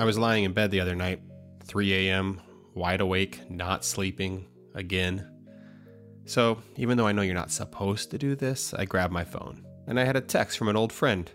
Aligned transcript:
I 0.00 0.04
was 0.04 0.16
lying 0.16 0.44
in 0.44 0.54
bed 0.54 0.70
the 0.70 0.80
other 0.80 0.94
night, 0.94 1.20
3 1.64 2.08
a.m., 2.08 2.40
wide 2.72 3.02
awake, 3.02 3.38
not 3.50 3.84
sleeping 3.84 4.46
again. 4.74 5.30
So, 6.24 6.62
even 6.76 6.96
though 6.96 7.06
I 7.06 7.12
know 7.12 7.20
you're 7.20 7.34
not 7.34 7.50
supposed 7.50 8.10
to 8.10 8.16
do 8.16 8.34
this, 8.34 8.72
I 8.72 8.86
grabbed 8.86 9.12
my 9.12 9.24
phone 9.24 9.62
and 9.86 10.00
I 10.00 10.04
had 10.04 10.16
a 10.16 10.22
text 10.22 10.56
from 10.56 10.68
an 10.68 10.76
old 10.76 10.90
friend. 10.90 11.30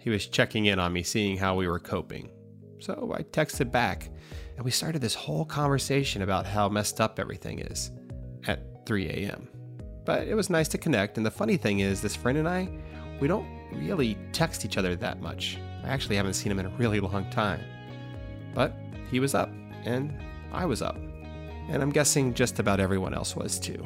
He 0.00 0.10
was 0.10 0.26
checking 0.26 0.66
in 0.66 0.80
on 0.80 0.92
me, 0.92 1.04
seeing 1.04 1.36
how 1.36 1.54
we 1.54 1.68
were 1.68 1.78
coping. 1.78 2.32
So 2.80 3.14
I 3.16 3.22
texted 3.22 3.70
back 3.70 4.10
and 4.56 4.64
we 4.64 4.72
started 4.72 5.00
this 5.00 5.14
whole 5.14 5.44
conversation 5.44 6.22
about 6.22 6.44
how 6.44 6.68
messed 6.68 7.00
up 7.00 7.20
everything 7.20 7.60
is 7.60 7.92
at 8.48 8.84
3 8.84 9.10
a.m. 9.10 9.46
But 10.04 10.26
it 10.26 10.34
was 10.34 10.50
nice 10.50 10.66
to 10.70 10.78
connect, 10.78 11.18
and 11.18 11.24
the 11.24 11.30
funny 11.30 11.56
thing 11.56 11.78
is, 11.78 12.00
this 12.00 12.16
friend 12.16 12.36
and 12.36 12.48
I, 12.48 12.68
we 13.20 13.28
don't 13.28 13.46
really 13.70 14.18
text 14.32 14.64
each 14.64 14.76
other 14.76 14.96
that 14.96 15.20
much. 15.20 15.56
I 15.84 15.88
actually 15.90 16.16
haven't 16.16 16.34
seen 16.34 16.50
him 16.50 16.58
in 16.58 16.66
a 16.66 16.76
really 16.78 16.98
long 16.98 17.30
time. 17.30 17.60
But 18.54 18.74
he 19.10 19.20
was 19.20 19.34
up, 19.34 19.50
and 19.84 20.12
I 20.52 20.64
was 20.66 20.82
up. 20.82 20.96
And 21.68 21.82
I'm 21.82 21.90
guessing 21.90 22.34
just 22.34 22.58
about 22.58 22.80
everyone 22.80 23.14
else 23.14 23.36
was 23.36 23.58
too. 23.58 23.82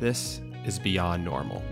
This 0.00 0.40
is 0.64 0.78
beyond 0.78 1.24
normal. 1.24 1.62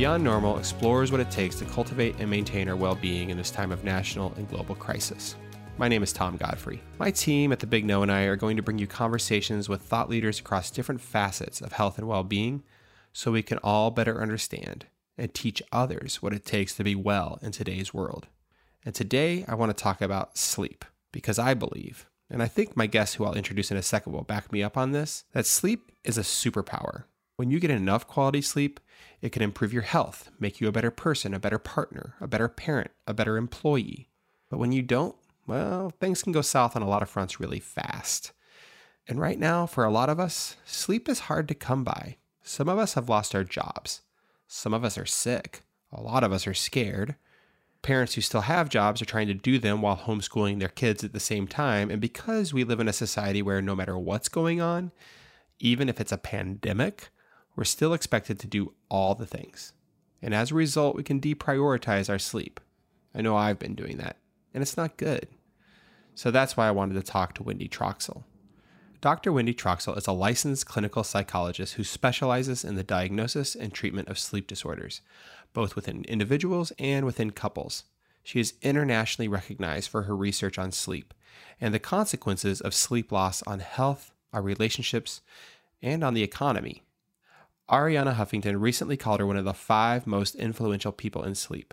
Beyond 0.00 0.24
Normal 0.24 0.58
explores 0.58 1.12
what 1.12 1.20
it 1.20 1.30
takes 1.30 1.56
to 1.56 1.66
cultivate 1.66 2.16
and 2.20 2.30
maintain 2.30 2.70
our 2.70 2.74
well 2.74 2.94
being 2.94 3.28
in 3.28 3.36
this 3.36 3.50
time 3.50 3.70
of 3.70 3.84
national 3.84 4.32
and 4.38 4.48
global 4.48 4.74
crisis. 4.74 5.36
My 5.76 5.88
name 5.88 6.02
is 6.02 6.10
Tom 6.10 6.38
Godfrey. 6.38 6.80
My 6.98 7.10
team 7.10 7.52
at 7.52 7.58
The 7.58 7.66
Big 7.66 7.84
Know 7.84 8.02
and 8.02 8.10
I 8.10 8.22
are 8.22 8.34
going 8.34 8.56
to 8.56 8.62
bring 8.62 8.78
you 8.78 8.86
conversations 8.86 9.68
with 9.68 9.82
thought 9.82 10.08
leaders 10.08 10.40
across 10.40 10.70
different 10.70 11.02
facets 11.02 11.60
of 11.60 11.72
health 11.72 11.98
and 11.98 12.08
well 12.08 12.24
being 12.24 12.62
so 13.12 13.30
we 13.30 13.42
can 13.42 13.58
all 13.58 13.90
better 13.90 14.22
understand 14.22 14.86
and 15.20 15.32
teach 15.34 15.62
others 15.70 16.22
what 16.22 16.32
it 16.32 16.44
takes 16.44 16.74
to 16.74 16.84
be 16.84 16.94
well 16.94 17.38
in 17.42 17.52
today's 17.52 17.92
world. 17.92 18.26
And 18.84 18.94
today 18.94 19.44
I 19.46 19.54
want 19.54 19.76
to 19.76 19.82
talk 19.82 20.00
about 20.00 20.38
sleep 20.38 20.84
because 21.12 21.38
I 21.38 21.54
believe, 21.54 22.06
and 22.30 22.42
I 22.42 22.48
think 22.48 22.76
my 22.76 22.86
guest, 22.86 23.16
who 23.16 23.24
I'll 23.24 23.34
introduce 23.34 23.70
in 23.70 23.76
a 23.76 23.82
second, 23.82 24.12
will 24.12 24.22
back 24.22 24.50
me 24.50 24.62
up 24.62 24.76
on 24.78 24.92
this, 24.92 25.24
that 25.32 25.46
sleep 25.46 25.92
is 26.04 26.16
a 26.16 26.22
superpower. 26.22 27.04
When 27.36 27.50
you 27.50 27.60
get 27.60 27.70
enough 27.70 28.06
quality 28.06 28.40
sleep, 28.40 28.80
it 29.20 29.32
can 29.32 29.42
improve 29.42 29.72
your 29.72 29.82
health, 29.82 30.30
make 30.38 30.60
you 30.60 30.68
a 30.68 30.72
better 30.72 30.90
person, 30.90 31.34
a 31.34 31.38
better 31.38 31.58
partner, 31.58 32.14
a 32.20 32.26
better 32.26 32.48
parent, 32.48 32.90
a 33.06 33.14
better 33.14 33.36
employee. 33.36 34.08
But 34.48 34.58
when 34.58 34.72
you 34.72 34.82
don't, 34.82 35.16
well, 35.46 35.90
things 36.00 36.22
can 36.22 36.32
go 36.32 36.42
south 36.42 36.76
on 36.76 36.82
a 36.82 36.88
lot 36.88 37.02
of 37.02 37.10
fronts 37.10 37.40
really 37.40 37.60
fast. 37.60 38.32
And 39.06 39.20
right 39.20 39.38
now, 39.38 39.66
for 39.66 39.84
a 39.84 39.90
lot 39.90 40.08
of 40.08 40.20
us, 40.20 40.56
sleep 40.64 41.08
is 41.08 41.20
hard 41.20 41.48
to 41.48 41.54
come 41.54 41.84
by. 41.84 42.16
Some 42.42 42.68
of 42.68 42.78
us 42.78 42.94
have 42.94 43.08
lost 43.08 43.34
our 43.34 43.44
jobs. 43.44 44.02
Some 44.52 44.74
of 44.74 44.84
us 44.84 44.98
are 44.98 45.06
sick. 45.06 45.62
A 45.92 46.02
lot 46.02 46.24
of 46.24 46.32
us 46.32 46.44
are 46.44 46.54
scared. 46.54 47.14
Parents 47.82 48.14
who 48.14 48.20
still 48.20 48.40
have 48.40 48.68
jobs 48.68 49.00
are 49.00 49.04
trying 49.04 49.28
to 49.28 49.34
do 49.34 49.60
them 49.60 49.80
while 49.80 49.96
homeschooling 49.96 50.58
their 50.58 50.68
kids 50.68 51.04
at 51.04 51.12
the 51.12 51.20
same 51.20 51.46
time. 51.46 51.88
And 51.88 52.00
because 52.00 52.52
we 52.52 52.64
live 52.64 52.80
in 52.80 52.88
a 52.88 52.92
society 52.92 53.42
where 53.42 53.62
no 53.62 53.76
matter 53.76 53.96
what's 53.96 54.28
going 54.28 54.60
on, 54.60 54.90
even 55.60 55.88
if 55.88 56.00
it's 56.00 56.10
a 56.10 56.18
pandemic, 56.18 57.10
we're 57.54 57.62
still 57.62 57.94
expected 57.94 58.40
to 58.40 58.48
do 58.48 58.74
all 58.88 59.14
the 59.14 59.24
things. 59.24 59.72
And 60.20 60.34
as 60.34 60.50
a 60.50 60.56
result, 60.56 60.96
we 60.96 61.04
can 61.04 61.20
deprioritize 61.20 62.10
our 62.10 62.18
sleep. 62.18 62.58
I 63.14 63.22
know 63.22 63.36
I've 63.36 63.60
been 63.60 63.76
doing 63.76 63.98
that, 63.98 64.16
and 64.52 64.62
it's 64.62 64.76
not 64.76 64.96
good. 64.96 65.28
So 66.16 66.32
that's 66.32 66.56
why 66.56 66.66
I 66.66 66.72
wanted 66.72 66.94
to 66.94 67.02
talk 67.04 67.34
to 67.34 67.44
Wendy 67.44 67.68
Troxel. 67.68 68.24
Dr. 69.00 69.32
Wendy 69.32 69.54
Troxel 69.54 69.96
is 69.96 70.06
a 70.06 70.12
licensed 70.12 70.66
clinical 70.66 71.02
psychologist 71.02 71.74
who 71.74 71.84
specializes 71.84 72.64
in 72.64 72.74
the 72.74 72.82
diagnosis 72.82 73.54
and 73.54 73.72
treatment 73.72 74.08
of 74.08 74.18
sleep 74.18 74.46
disorders, 74.46 75.00
both 75.54 75.74
within 75.74 76.04
individuals 76.04 76.70
and 76.78 77.06
within 77.06 77.30
couples. 77.30 77.84
She 78.22 78.40
is 78.40 78.52
internationally 78.60 79.26
recognized 79.26 79.88
for 79.88 80.02
her 80.02 80.14
research 80.14 80.58
on 80.58 80.70
sleep 80.70 81.14
and 81.58 81.72
the 81.72 81.78
consequences 81.78 82.60
of 82.60 82.74
sleep 82.74 83.10
loss 83.10 83.42
on 83.44 83.60
health, 83.60 84.12
our 84.34 84.42
relationships, 84.42 85.22
and 85.80 86.04
on 86.04 86.12
the 86.12 86.22
economy. 86.22 86.82
Arianna 87.70 88.16
Huffington 88.16 88.60
recently 88.60 88.98
called 88.98 89.20
her 89.20 89.26
one 89.26 89.38
of 89.38 89.46
the 89.46 89.54
five 89.54 90.06
most 90.06 90.34
influential 90.34 90.92
people 90.92 91.22
in 91.22 91.34
sleep. 91.34 91.72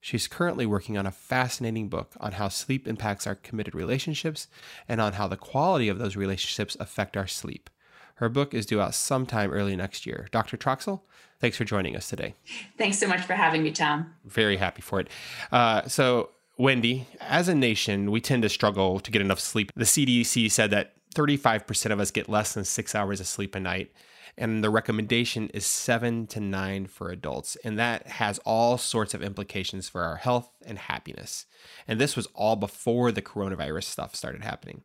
She's 0.00 0.26
currently 0.26 0.64
working 0.64 0.96
on 0.96 1.06
a 1.06 1.10
fascinating 1.12 1.88
book 1.88 2.14
on 2.20 2.32
how 2.32 2.48
sleep 2.48 2.88
impacts 2.88 3.26
our 3.26 3.34
committed 3.34 3.74
relationships 3.74 4.48
and 4.88 5.00
on 5.00 5.14
how 5.14 5.28
the 5.28 5.36
quality 5.36 5.88
of 5.88 5.98
those 5.98 6.16
relationships 6.16 6.76
affect 6.80 7.16
our 7.16 7.26
sleep. 7.26 7.68
Her 8.14 8.28
book 8.28 8.54
is 8.54 8.66
due 8.66 8.80
out 8.80 8.94
sometime 8.94 9.50
early 9.50 9.76
next 9.76 10.06
year. 10.06 10.28
Dr. 10.30 10.56
Troxel, 10.56 11.00
thanks 11.38 11.56
for 11.56 11.64
joining 11.64 11.96
us 11.96 12.08
today. 12.08 12.34
Thanks 12.76 12.98
so 12.98 13.06
much 13.06 13.22
for 13.22 13.34
having 13.34 13.62
me, 13.62 13.72
Tom. 13.72 14.14
Very 14.24 14.56
happy 14.56 14.82
for 14.82 15.00
it. 15.00 15.08
Uh, 15.52 15.86
so, 15.86 16.30
Wendy, 16.58 17.06
as 17.20 17.48
a 17.48 17.54
nation, 17.54 18.10
we 18.10 18.20
tend 18.20 18.42
to 18.42 18.48
struggle 18.48 19.00
to 19.00 19.10
get 19.10 19.22
enough 19.22 19.40
sleep. 19.40 19.72
The 19.74 19.84
CDC 19.84 20.50
said 20.50 20.70
that 20.70 20.92
35% 21.14 21.92
of 21.92 22.00
us 22.00 22.10
get 22.10 22.28
less 22.28 22.54
than 22.54 22.64
six 22.64 22.94
hours 22.94 23.20
of 23.20 23.26
sleep 23.26 23.54
a 23.54 23.60
night 23.60 23.90
and 24.36 24.64
the 24.64 24.70
recommendation 24.70 25.48
is 25.48 25.66
seven 25.66 26.26
to 26.28 26.40
nine 26.40 26.86
for 26.86 27.10
adults. 27.10 27.56
And 27.64 27.78
that 27.78 28.06
has 28.06 28.38
all 28.44 28.78
sorts 28.78 29.14
of 29.14 29.22
implications 29.22 29.88
for 29.88 30.02
our 30.02 30.16
health 30.16 30.50
and 30.64 30.78
happiness. 30.78 31.46
And 31.86 32.00
this 32.00 32.16
was 32.16 32.26
all 32.34 32.56
before 32.56 33.12
the 33.12 33.22
coronavirus 33.22 33.84
stuff 33.84 34.14
started 34.14 34.42
happening. 34.42 34.82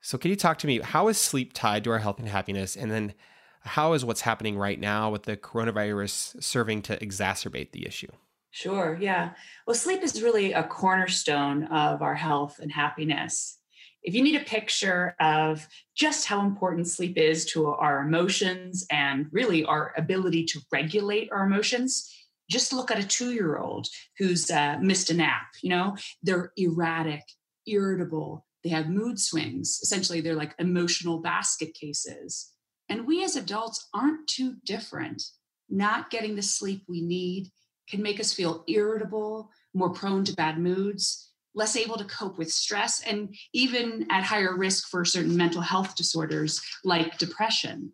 So, 0.00 0.18
can 0.18 0.30
you 0.30 0.36
talk 0.36 0.58
to 0.58 0.66
me? 0.66 0.80
How 0.80 1.08
is 1.08 1.18
sleep 1.18 1.52
tied 1.52 1.84
to 1.84 1.90
our 1.90 2.00
health 2.00 2.18
and 2.18 2.28
happiness? 2.28 2.76
And 2.76 2.90
then, 2.90 3.14
how 3.60 3.92
is 3.92 4.04
what's 4.04 4.22
happening 4.22 4.58
right 4.58 4.80
now 4.80 5.10
with 5.10 5.22
the 5.22 5.36
coronavirus 5.36 6.42
serving 6.42 6.82
to 6.82 6.96
exacerbate 6.96 7.70
the 7.70 7.86
issue? 7.86 8.10
Sure, 8.50 8.98
yeah. 9.00 9.30
Well, 9.66 9.74
sleep 9.74 10.02
is 10.02 10.20
really 10.20 10.52
a 10.52 10.64
cornerstone 10.64 11.64
of 11.64 12.02
our 12.02 12.16
health 12.16 12.58
and 12.58 12.72
happiness 12.72 13.58
if 14.02 14.14
you 14.14 14.22
need 14.22 14.40
a 14.40 14.44
picture 14.44 15.14
of 15.20 15.66
just 15.94 16.26
how 16.26 16.40
important 16.40 16.88
sleep 16.88 17.16
is 17.16 17.44
to 17.46 17.68
our 17.68 18.00
emotions 18.00 18.86
and 18.90 19.26
really 19.30 19.64
our 19.64 19.92
ability 19.96 20.44
to 20.46 20.60
regulate 20.72 21.30
our 21.32 21.46
emotions, 21.46 22.12
just 22.50 22.72
look 22.72 22.90
at 22.90 22.98
a 22.98 23.06
two 23.06 23.32
year 23.32 23.58
old 23.58 23.86
who's 24.18 24.50
uh, 24.50 24.76
missed 24.80 25.10
a 25.10 25.14
nap. 25.14 25.46
You 25.62 25.70
know, 25.70 25.96
they're 26.22 26.52
erratic, 26.56 27.22
irritable, 27.66 28.44
they 28.64 28.70
have 28.70 28.88
mood 28.88 29.18
swings. 29.18 29.80
Essentially, 29.82 30.20
they're 30.20 30.34
like 30.34 30.54
emotional 30.58 31.18
basket 31.18 31.74
cases. 31.74 32.50
And 32.88 33.06
we 33.06 33.24
as 33.24 33.36
adults 33.36 33.88
aren't 33.94 34.28
too 34.28 34.56
different. 34.64 35.22
Not 35.68 36.10
getting 36.10 36.36
the 36.36 36.42
sleep 36.42 36.84
we 36.88 37.00
need 37.00 37.48
can 37.88 38.02
make 38.02 38.20
us 38.20 38.32
feel 38.32 38.64
irritable, 38.68 39.50
more 39.74 39.90
prone 39.90 40.24
to 40.24 40.34
bad 40.34 40.58
moods 40.58 41.31
less 41.54 41.76
able 41.76 41.96
to 41.98 42.04
cope 42.04 42.38
with 42.38 42.50
stress, 42.50 43.02
and 43.02 43.34
even 43.52 44.06
at 44.10 44.24
higher 44.24 44.56
risk 44.56 44.88
for 44.88 45.04
certain 45.04 45.36
mental 45.36 45.60
health 45.60 45.94
disorders 45.96 46.60
like 46.84 47.18
depression. 47.18 47.92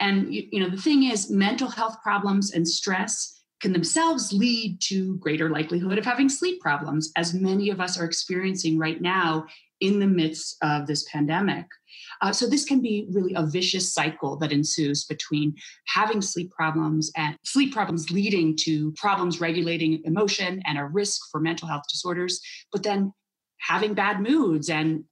And 0.00 0.32
you, 0.32 0.48
you 0.52 0.60
know, 0.60 0.70
the 0.70 0.80
thing 0.80 1.04
is, 1.04 1.30
mental 1.30 1.68
health 1.68 1.96
problems 2.02 2.52
and 2.52 2.66
stress 2.66 3.34
can 3.60 3.72
themselves 3.72 4.32
lead 4.32 4.80
to 4.82 5.16
greater 5.16 5.50
likelihood 5.50 5.98
of 5.98 6.04
having 6.04 6.28
sleep 6.28 6.60
problems, 6.60 7.10
as 7.16 7.34
many 7.34 7.70
of 7.70 7.80
us 7.80 7.98
are 7.98 8.04
experiencing 8.04 8.78
right 8.78 9.00
now 9.00 9.46
in 9.80 9.98
the 9.98 10.06
midst 10.06 10.56
of 10.62 10.86
this 10.86 11.08
pandemic. 11.10 11.66
Uh, 12.20 12.32
so 12.32 12.46
this 12.46 12.64
can 12.64 12.80
be 12.80 13.06
really 13.10 13.34
a 13.34 13.46
vicious 13.46 13.92
cycle 13.92 14.36
that 14.36 14.52
ensues 14.52 15.04
between 15.04 15.54
having 15.86 16.20
sleep 16.20 16.50
problems 16.50 17.10
and 17.16 17.36
sleep 17.44 17.72
problems 17.72 18.10
leading 18.10 18.56
to 18.56 18.92
problems 18.92 19.40
regulating 19.40 20.02
emotion 20.04 20.60
and 20.66 20.78
a 20.78 20.84
risk 20.84 21.20
for 21.30 21.40
mental 21.40 21.68
health 21.68 21.84
disorders, 21.90 22.40
but 22.72 22.82
then 22.82 23.12
having 23.58 23.94
bad 23.94 24.20
moods 24.20 24.68
and 24.68 25.04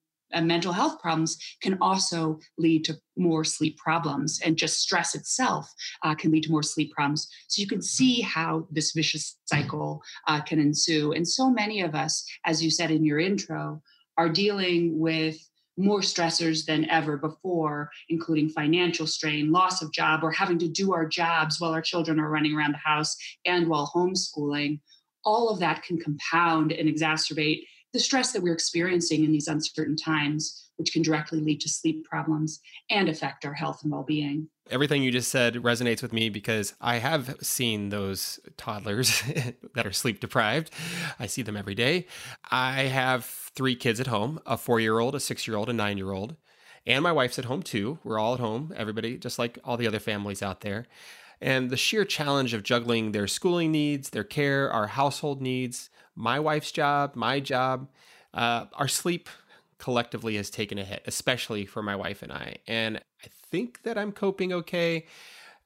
mental 0.42 0.72
health 0.72 1.00
problems 1.00 1.38
can 1.62 1.78
also 1.80 2.38
lead 2.58 2.84
to 2.84 2.96
more 3.16 3.44
sleep 3.44 3.76
problems. 3.78 4.40
And 4.44 4.56
just 4.56 4.80
stress 4.80 5.14
itself 5.14 5.72
uh, 6.02 6.14
can 6.14 6.32
lead 6.32 6.44
to 6.44 6.50
more 6.50 6.62
sleep 6.62 6.92
problems. 6.92 7.28
So 7.48 7.60
you 7.60 7.68
can 7.68 7.82
see 7.82 8.20
how 8.20 8.66
this 8.70 8.92
vicious 8.92 9.38
cycle 9.46 10.02
uh, 10.26 10.41
can 10.41 10.59
ensue. 10.59 11.12
And 11.12 11.26
so 11.26 11.50
many 11.50 11.80
of 11.80 11.94
us 11.94 12.26
as 12.44 12.62
you 12.62 12.70
said 12.70 12.91
in 12.91 13.04
your 13.04 13.20
intro 13.20 13.80
are 14.18 14.28
dealing 14.28 14.98
with 14.98 15.36
more 15.76 16.00
stressors 16.00 16.64
than 16.64 16.88
ever 16.88 17.16
before, 17.16 17.90
including 18.08 18.48
financial 18.48 19.06
strain, 19.06 19.52
loss 19.52 19.82
of 19.82 19.92
job, 19.92 20.22
or 20.22 20.30
having 20.30 20.58
to 20.58 20.68
do 20.68 20.92
our 20.92 21.06
jobs 21.06 21.60
while 21.60 21.72
our 21.72 21.82
children 21.82 22.18
are 22.18 22.30
running 22.30 22.54
around 22.54 22.72
the 22.72 22.78
house 22.78 23.16
and 23.44 23.68
while 23.68 23.90
homeschooling. 23.94 24.80
All 25.24 25.50
of 25.50 25.58
that 25.60 25.82
can 25.82 25.98
compound 25.98 26.72
and 26.72 26.88
exacerbate 26.88 27.64
the 27.92 28.00
stress 28.00 28.32
that 28.32 28.42
we're 28.42 28.54
experiencing 28.54 29.24
in 29.24 29.32
these 29.32 29.48
uncertain 29.48 29.96
times, 29.96 30.66
which 30.76 30.92
can 30.92 31.02
directly 31.02 31.40
lead 31.40 31.60
to 31.60 31.68
sleep 31.68 32.04
problems 32.04 32.60
and 32.90 33.08
affect 33.08 33.44
our 33.44 33.54
health 33.54 33.82
and 33.82 33.92
well 33.92 34.02
being. 34.02 34.48
Everything 34.70 35.02
you 35.02 35.10
just 35.10 35.30
said 35.30 35.54
resonates 35.54 36.02
with 36.02 36.12
me 36.12 36.28
because 36.28 36.74
I 36.80 36.96
have 36.96 37.36
seen 37.40 37.90
those 37.90 38.40
toddlers 38.56 39.22
that 39.74 39.86
are 39.86 39.92
sleep 39.92 40.20
deprived. 40.20 40.70
I 41.18 41.26
see 41.26 41.42
them 41.42 41.56
every 41.56 41.74
day. 41.74 42.06
I 42.50 42.82
have 42.82 43.24
three 43.24 43.76
kids 43.76 44.00
at 44.00 44.08
home 44.08 44.40
a 44.44 44.56
four 44.56 44.80
year 44.80 44.98
old, 44.98 45.14
a 45.14 45.20
six 45.20 45.46
year 45.46 45.56
old, 45.56 45.68
a 45.68 45.72
nine 45.72 45.98
year 45.98 46.12
old. 46.12 46.36
And 46.86 47.02
my 47.02 47.12
wife's 47.12 47.38
at 47.38 47.46
home 47.46 47.62
too. 47.62 47.98
We're 48.04 48.18
all 48.18 48.34
at 48.34 48.40
home, 48.40 48.72
everybody, 48.76 49.18
just 49.18 49.38
like 49.38 49.58
all 49.64 49.76
the 49.76 49.88
other 49.88 49.98
families 49.98 50.42
out 50.42 50.60
there. 50.60 50.86
And 51.40 51.68
the 51.70 51.76
sheer 51.76 52.04
challenge 52.04 52.54
of 52.54 52.62
juggling 52.62 53.12
their 53.12 53.26
schooling 53.26 53.72
needs, 53.72 54.10
their 54.10 54.24
care, 54.24 54.70
our 54.70 54.86
household 54.86 55.42
needs, 55.42 55.90
my 56.14 56.40
wife's 56.40 56.72
job, 56.72 57.14
my 57.14 57.40
job, 57.40 57.88
uh, 58.32 58.66
our 58.74 58.88
sleep 58.88 59.28
collectively 59.78 60.36
has 60.36 60.50
taken 60.50 60.78
a 60.78 60.84
hit, 60.84 61.02
especially 61.06 61.66
for 61.66 61.82
my 61.82 61.96
wife 61.96 62.22
and 62.22 62.32
I. 62.32 62.56
And 62.66 62.98
I 62.98 63.28
think 63.50 63.82
that 63.82 63.98
I'm 63.98 64.12
coping 64.12 64.52
okay. 64.52 65.06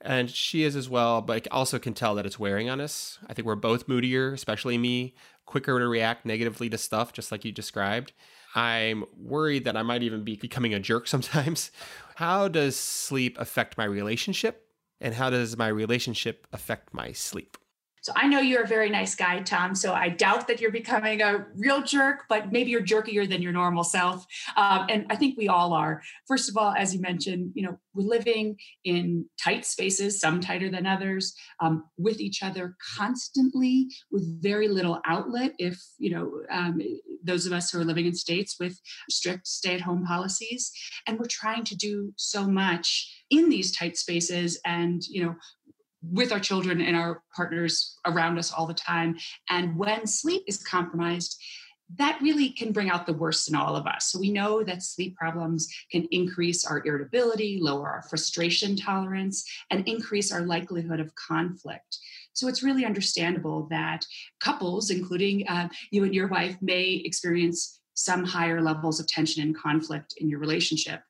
And 0.01 0.31
she 0.31 0.63
is 0.63 0.77
as 0.77 0.89
well, 0.89 1.21
but 1.21 1.47
I 1.51 1.55
also 1.55 1.79
can 1.79 1.95
tell 1.95 2.15
that 2.15 2.27
it's 2.27 2.39
wearing 2.39 2.71
on 2.71 2.81
us. 2.81 3.19
I 3.27 3.35
think 3.35 3.47
we're 3.47 3.55
both 3.55 3.87
moodier, 3.87 4.33
especially 4.33 4.79
me, 4.79 5.15
quicker 5.45 5.79
to 5.79 5.87
react 5.87 6.25
negatively 6.25 6.71
to 6.71 6.79
stuff, 6.79 7.13
just 7.13 7.31
like 7.31 7.45
you 7.45 7.53
described. 7.53 8.13
I'm 8.55 9.05
worried 9.17 9.65
that 9.65 9.77
I 9.77 9.83
might 9.83 10.03
even 10.03 10.25
be 10.25 10.37
becoming 10.37 10.75
a 10.75 10.81
jerk 10.81 11.07
sometimes. 11.09 11.71
How 12.17 12.49
does 12.49 12.77
sleep 12.77 13.39
affect 13.39 13.79
my 13.79 13.85
relationship? 13.85 14.67
And 15.01 15.15
how 15.15 15.31
does 15.31 15.57
my 15.57 15.69
relationship 15.69 16.47
affect 16.53 16.93
my 16.93 17.13
sleep? 17.13 17.57
So 18.03 18.13
I 18.17 18.29
know 18.29 18.41
you're 18.41 18.63
a 18.63 18.67
very 18.67 18.89
nice 18.89 19.15
guy, 19.15 19.41
Tom. 19.41 19.75
So 19.75 19.93
I 19.93 20.09
doubt 20.09 20.49
that 20.49 20.61
you're 20.61 20.71
becoming 20.71 21.21
a 21.21 21.47
real 21.55 21.83
jerk, 21.83 22.25
but 22.29 22.51
maybe 22.51 22.71
you're 22.71 22.83
jerkier 22.83 23.29
than 23.29 23.43
your 23.43 23.53
normal 23.53 23.85
self. 23.85 24.27
Um, 24.57 24.87
and 24.89 25.07
I 25.11 25.17
think 25.17 25.37
we 25.37 25.49
all 25.49 25.75
are. 25.75 26.03
First 26.27 26.49
of 26.49 26.57
all, 26.57 26.73
as 26.73 26.95
you 26.95 27.01
mentioned, 27.01 27.53
you 27.55 27.63
know, 27.63 27.79
we're 27.95 28.09
living 28.09 28.57
in 28.85 29.27
tight 29.43 29.67
spaces, 29.67 30.21
some 30.21 30.41
tighter 30.41 30.71
than 30.71 30.87
others, 30.87 31.35
um, 31.61 31.85
with 31.99 32.21
each 32.21 32.43
other 32.43 32.77
constantly, 32.97 33.89
with 34.11 34.43
very 34.43 34.69
little 34.69 35.01
outlet. 35.07 35.53
If 35.59 35.79
you 35.99 36.11
know, 36.11 36.43
um, 36.51 36.81
those 37.23 37.47
of 37.47 37.53
us 37.53 37.71
who 37.71 37.81
are 37.81 37.85
living 37.85 38.07
in 38.07 38.15
states 38.15 38.57
with 38.61 38.81
strict 39.11 39.47
stay-at-home 39.47 40.05
policies, 40.05 40.71
and 41.07 41.19
we're 41.19 41.27
trying 41.29 41.65
to 41.65 41.77
do 41.77 42.13
so 42.17 42.47
much 42.47 43.13
in 43.31 43.49
these 43.49 43.77
tight 43.77 43.97
spaces 43.97 44.61
and 44.65 45.03
you 45.09 45.25
know 45.25 45.35
with 46.03 46.33
our 46.33 46.41
children 46.41 46.81
and 46.81 46.97
our 46.97 47.23
partners 47.35 47.97
around 48.07 48.39
us 48.39 48.53
all 48.53 48.67
the 48.67 48.75
time. 48.75 49.17
And 49.49 49.77
when 49.77 50.07
sleep 50.07 50.43
is 50.47 50.63
compromised, 50.63 51.41
that 51.97 52.21
really 52.23 52.51
can 52.51 52.73
bring 52.73 52.89
out 52.89 53.05
the 53.05 53.13
worst 53.13 53.49
in 53.49 53.57
all 53.57 53.75
of 53.75 53.87
us. 53.87 54.07
So 54.07 54.21
we 54.21 54.31
know 54.31 54.63
that 54.63 54.83
sleep 54.83 55.17
problems 55.17 55.69
can 55.91 56.07
increase 56.13 56.65
our 56.65 56.83
irritability, 56.87 57.59
lower 57.61 57.89
our 57.89 58.03
frustration 58.03 58.77
tolerance, 58.77 59.45
and 59.71 59.87
increase 59.89 60.31
our 60.31 60.43
likelihood 60.43 61.01
of 61.01 61.13
conflict. 61.17 61.99
So 62.33 62.47
it's 62.47 62.63
really 62.63 62.85
understandable 62.85 63.67
that 63.71 64.07
couples, 64.39 64.91
including 64.91 65.49
uh, 65.49 65.69
you 65.91 66.05
and 66.05 66.15
your 66.15 66.29
wife, 66.29 66.57
may 66.63 67.03
experience 67.05 67.80
some 68.01 68.25
higher 68.25 68.61
levels 68.61 68.99
of 68.99 69.07
tension 69.07 69.43
and 69.43 69.57
conflict 69.57 70.15
in 70.19 70.29
your 70.29 70.41
relationship. 70.41 71.01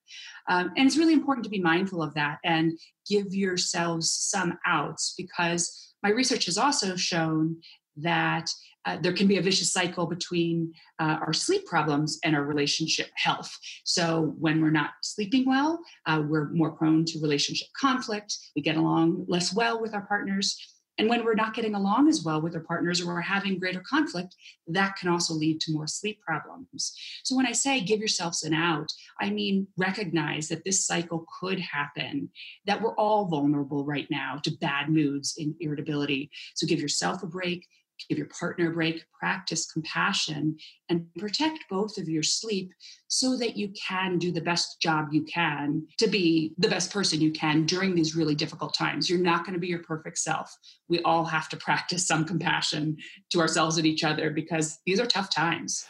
Um, 0.48 0.72
and 0.76 0.86
it's 0.86 0.96
really 0.96 1.12
important 1.12 1.44
to 1.44 1.50
be 1.50 1.60
mindful 1.60 2.02
of 2.02 2.14
that 2.14 2.38
and 2.44 2.78
give 3.08 3.34
yourselves 3.34 4.10
some 4.10 4.58
outs 4.66 5.14
because 5.16 5.94
my 6.02 6.10
research 6.10 6.46
has 6.46 6.58
also 6.58 6.96
shown 6.96 7.56
that 7.96 8.50
uh, 8.86 8.96
there 9.02 9.12
can 9.12 9.26
be 9.26 9.36
a 9.36 9.42
vicious 9.42 9.72
cycle 9.72 10.06
between 10.06 10.72
uh, 10.98 11.18
our 11.20 11.34
sleep 11.34 11.66
problems 11.66 12.18
and 12.24 12.34
our 12.34 12.44
relationship 12.44 13.10
health. 13.14 13.54
So, 13.84 14.34
when 14.38 14.62
we're 14.62 14.70
not 14.70 14.92
sleeping 15.02 15.44
well, 15.46 15.80
uh, 16.06 16.22
we're 16.26 16.48
more 16.48 16.72
prone 16.72 17.04
to 17.04 17.20
relationship 17.20 17.68
conflict. 17.78 18.34
We 18.56 18.62
get 18.62 18.78
along 18.78 19.26
less 19.28 19.52
well 19.54 19.82
with 19.82 19.92
our 19.92 20.06
partners. 20.06 20.79
And 21.00 21.08
when 21.08 21.24
we're 21.24 21.32
not 21.32 21.54
getting 21.54 21.74
along 21.74 22.08
as 22.08 22.24
well 22.24 22.42
with 22.42 22.54
our 22.54 22.60
partners 22.60 23.00
or 23.00 23.06
we're 23.06 23.22
having 23.22 23.58
greater 23.58 23.80
conflict, 23.80 24.36
that 24.66 24.96
can 24.96 25.08
also 25.08 25.32
lead 25.32 25.58
to 25.62 25.72
more 25.72 25.86
sleep 25.86 26.20
problems. 26.20 26.94
So 27.22 27.34
when 27.34 27.46
I 27.46 27.52
say 27.52 27.80
give 27.80 28.00
yourselves 28.00 28.42
an 28.42 28.52
out, 28.52 28.92
I 29.18 29.30
mean 29.30 29.66
recognize 29.78 30.48
that 30.48 30.62
this 30.62 30.84
cycle 30.84 31.24
could 31.40 31.58
happen, 31.58 32.28
that 32.66 32.82
we're 32.82 32.94
all 32.96 33.24
vulnerable 33.24 33.82
right 33.82 34.08
now 34.10 34.40
to 34.44 34.50
bad 34.50 34.90
moods 34.90 35.36
and 35.38 35.54
irritability. 35.60 36.30
So 36.54 36.66
give 36.66 36.80
yourself 36.80 37.22
a 37.22 37.26
break, 37.26 37.66
give 38.08 38.18
your 38.18 38.28
partner 38.28 38.70
a 38.70 38.74
break, 38.74 39.04
practice 39.18 39.70
compassion, 39.70 40.56
and 40.88 41.06
protect 41.18 41.64
both 41.68 41.98
of 41.98 42.08
your 42.08 42.22
sleep 42.22 42.72
so 43.08 43.36
that 43.36 43.56
you 43.56 43.70
can 43.70 44.18
do 44.18 44.32
the 44.32 44.40
best 44.40 44.80
job 44.80 45.08
you 45.12 45.22
can 45.24 45.86
to 45.98 46.06
be 46.08 46.52
the 46.58 46.68
best 46.68 46.92
person 46.92 47.20
you 47.20 47.32
can 47.32 47.66
during 47.66 47.94
these 47.94 48.16
really 48.16 48.34
difficult 48.34 48.74
times. 48.74 49.08
You're 49.08 49.18
not 49.18 49.44
going 49.44 49.54
to 49.54 49.60
be 49.60 49.68
your 49.68 49.82
perfect 49.82 50.18
self. 50.18 50.56
We 50.88 51.00
all 51.02 51.24
have 51.24 51.48
to 51.50 51.56
practice 51.56 52.06
some 52.06 52.24
compassion 52.24 52.96
to 53.30 53.40
ourselves 53.40 53.76
and 53.76 53.86
each 53.86 54.04
other 54.04 54.30
because 54.30 54.78
these 54.86 55.00
are 55.00 55.06
tough 55.06 55.30
times. 55.30 55.86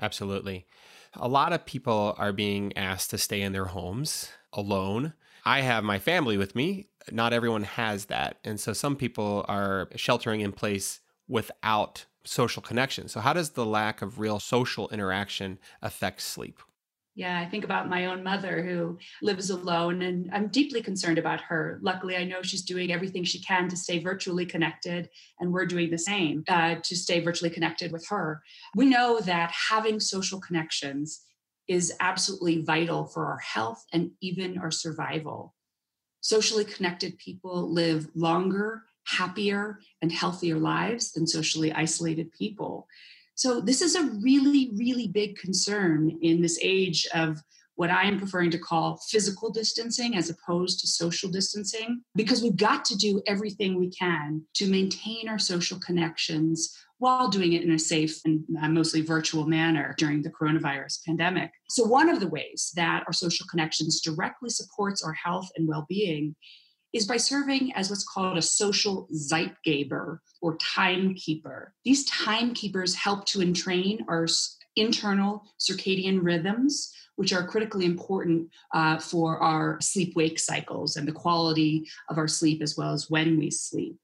Absolutely. 0.00 0.66
A 1.14 1.28
lot 1.28 1.52
of 1.52 1.66
people 1.66 2.14
are 2.18 2.32
being 2.32 2.76
asked 2.76 3.10
to 3.10 3.18
stay 3.18 3.42
in 3.42 3.52
their 3.52 3.66
homes 3.66 4.30
alone. 4.52 5.14
I 5.44 5.60
have 5.62 5.84
my 5.84 5.98
family 5.98 6.36
with 6.36 6.54
me. 6.54 6.86
Not 7.10 7.32
everyone 7.32 7.64
has 7.64 8.06
that. 8.06 8.38
And 8.44 8.60
so 8.60 8.72
some 8.72 8.94
people 8.96 9.44
are 9.48 9.88
sheltering 9.96 10.40
in 10.40 10.52
place 10.52 11.00
without 11.30 12.04
social 12.24 12.60
connection. 12.60 13.08
So, 13.08 13.20
how 13.20 13.32
does 13.32 13.50
the 13.50 13.64
lack 13.64 14.02
of 14.02 14.18
real 14.18 14.40
social 14.40 14.88
interaction 14.90 15.58
affect 15.80 16.20
sleep? 16.20 16.58
Yeah, 17.14 17.40
I 17.40 17.46
think 17.46 17.64
about 17.64 17.88
my 17.88 18.06
own 18.06 18.22
mother 18.22 18.62
who 18.62 18.98
lives 19.20 19.50
alone, 19.50 20.02
and 20.02 20.30
I'm 20.32 20.48
deeply 20.48 20.80
concerned 20.80 21.18
about 21.18 21.40
her. 21.42 21.78
Luckily, 21.82 22.16
I 22.16 22.24
know 22.24 22.40
she's 22.40 22.62
doing 22.62 22.92
everything 22.92 23.24
she 23.24 23.42
can 23.42 23.68
to 23.68 23.76
stay 23.76 23.98
virtually 23.98 24.46
connected, 24.46 25.08
and 25.38 25.52
we're 25.52 25.66
doing 25.66 25.90
the 25.90 25.98
same 25.98 26.44
uh, 26.48 26.76
to 26.82 26.96
stay 26.96 27.20
virtually 27.20 27.50
connected 27.50 27.90
with 27.92 28.06
her. 28.08 28.42
We 28.76 28.86
know 28.86 29.20
that 29.20 29.52
having 29.70 29.98
social 29.98 30.40
connections 30.40 31.22
is 31.68 31.92
absolutely 32.00 32.62
vital 32.62 33.06
for 33.06 33.26
our 33.26 33.38
health 33.38 33.84
and 33.92 34.12
even 34.20 34.58
our 34.58 34.70
survival. 34.70 35.54
Socially 36.20 36.64
connected 36.64 37.18
people 37.18 37.72
live 37.72 38.08
longer 38.14 38.84
happier 39.10 39.80
and 40.02 40.12
healthier 40.12 40.58
lives 40.58 41.12
than 41.12 41.26
socially 41.26 41.72
isolated 41.72 42.32
people. 42.32 42.86
So, 43.34 43.60
this 43.60 43.80
is 43.80 43.94
a 43.94 44.04
really, 44.22 44.70
really 44.76 45.08
big 45.08 45.36
concern 45.36 46.18
in 46.20 46.42
this 46.42 46.58
age 46.62 47.06
of 47.14 47.42
what 47.76 47.88
I 47.88 48.02
am 48.02 48.18
preferring 48.18 48.50
to 48.50 48.58
call 48.58 49.00
physical 49.08 49.50
distancing 49.50 50.14
as 50.14 50.28
opposed 50.28 50.80
to 50.80 50.86
social 50.86 51.30
distancing, 51.30 52.02
because 52.14 52.42
we've 52.42 52.56
got 52.56 52.84
to 52.84 52.96
do 52.96 53.22
everything 53.26 53.78
we 53.78 53.88
can 53.90 54.42
to 54.56 54.70
maintain 54.70 55.30
our 55.30 55.38
social 55.38 55.80
connections 55.80 56.76
while 56.98 57.28
doing 57.28 57.54
it 57.54 57.62
in 57.62 57.70
a 57.70 57.78
safe 57.78 58.20
and 58.26 58.44
uh, 58.62 58.68
mostly 58.68 59.00
virtual 59.00 59.46
manner 59.46 59.94
during 59.96 60.20
the 60.20 60.30
coronavirus 60.30 61.02
pandemic. 61.06 61.50
So, 61.70 61.84
one 61.84 62.10
of 62.10 62.20
the 62.20 62.28
ways 62.28 62.70
that 62.76 63.04
our 63.06 63.14
social 63.14 63.46
connections 63.50 64.02
directly 64.02 64.50
supports 64.50 65.02
our 65.02 65.14
health 65.14 65.48
and 65.56 65.66
well 65.66 65.86
being 65.88 66.36
is 66.92 67.06
by 67.06 67.16
serving 67.16 67.72
as 67.74 67.90
what's 67.90 68.04
called 68.04 68.36
a 68.36 68.42
social 68.42 69.08
Zeitgeber 69.14 70.18
or 70.40 70.56
timekeeper. 70.56 71.74
These 71.84 72.04
timekeepers 72.06 72.94
help 72.94 73.26
to 73.26 73.40
entrain 73.40 74.04
our 74.08 74.26
internal 74.76 75.44
circadian 75.58 76.20
rhythms, 76.22 76.92
which 77.16 77.32
are 77.32 77.46
critically 77.46 77.84
important 77.84 78.48
uh, 78.74 78.98
for 78.98 79.38
our 79.38 79.80
sleep 79.80 80.16
wake 80.16 80.38
cycles 80.38 80.96
and 80.96 81.06
the 81.06 81.12
quality 81.12 81.88
of 82.08 82.18
our 82.18 82.28
sleep 82.28 82.62
as 82.62 82.76
well 82.76 82.92
as 82.92 83.10
when 83.10 83.38
we 83.38 83.50
sleep. 83.50 83.96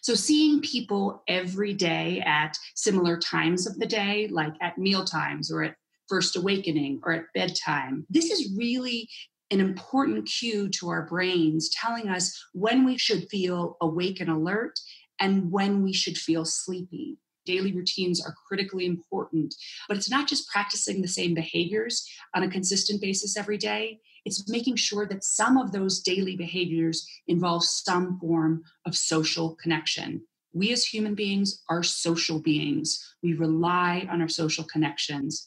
So, 0.00 0.14
seeing 0.14 0.60
people 0.60 1.22
every 1.28 1.74
day 1.74 2.22
at 2.24 2.56
similar 2.74 3.18
times 3.18 3.66
of 3.66 3.78
the 3.78 3.86
day, 3.86 4.28
like 4.28 4.54
at 4.60 4.78
meal 4.78 5.04
times 5.04 5.50
or 5.50 5.62
at 5.62 5.76
first 6.08 6.36
awakening 6.36 7.00
or 7.04 7.12
at 7.12 7.24
bedtime, 7.34 8.06
this 8.10 8.30
is 8.30 8.56
really 8.56 9.08
an 9.52 9.60
important 9.60 10.26
cue 10.26 10.66
to 10.70 10.88
our 10.88 11.02
brains 11.06 11.68
telling 11.68 12.08
us 12.08 12.42
when 12.54 12.86
we 12.86 12.96
should 12.96 13.28
feel 13.28 13.76
awake 13.82 14.18
and 14.18 14.30
alert 14.30 14.80
and 15.20 15.52
when 15.52 15.82
we 15.82 15.92
should 15.92 16.16
feel 16.16 16.44
sleepy. 16.44 17.18
Daily 17.44 17.72
routines 17.72 18.24
are 18.24 18.34
critically 18.48 18.86
important, 18.86 19.54
but 19.88 19.96
it's 19.96 20.10
not 20.10 20.26
just 20.26 20.48
practicing 20.48 21.02
the 21.02 21.08
same 21.08 21.34
behaviors 21.34 22.08
on 22.34 22.44
a 22.44 22.50
consistent 22.50 23.00
basis 23.02 23.36
every 23.36 23.58
day. 23.58 24.00
It's 24.24 24.48
making 24.48 24.76
sure 24.76 25.06
that 25.06 25.24
some 25.24 25.58
of 25.58 25.72
those 25.72 26.00
daily 26.00 26.36
behaviors 26.36 27.06
involve 27.26 27.64
some 27.64 28.18
form 28.20 28.62
of 28.86 28.96
social 28.96 29.56
connection. 29.56 30.22
We 30.54 30.72
as 30.72 30.84
human 30.84 31.14
beings 31.14 31.62
are 31.68 31.82
social 31.82 32.38
beings. 32.40 33.16
We 33.22 33.34
rely 33.34 34.06
on 34.10 34.22
our 34.22 34.28
social 34.28 34.64
connections 34.64 35.46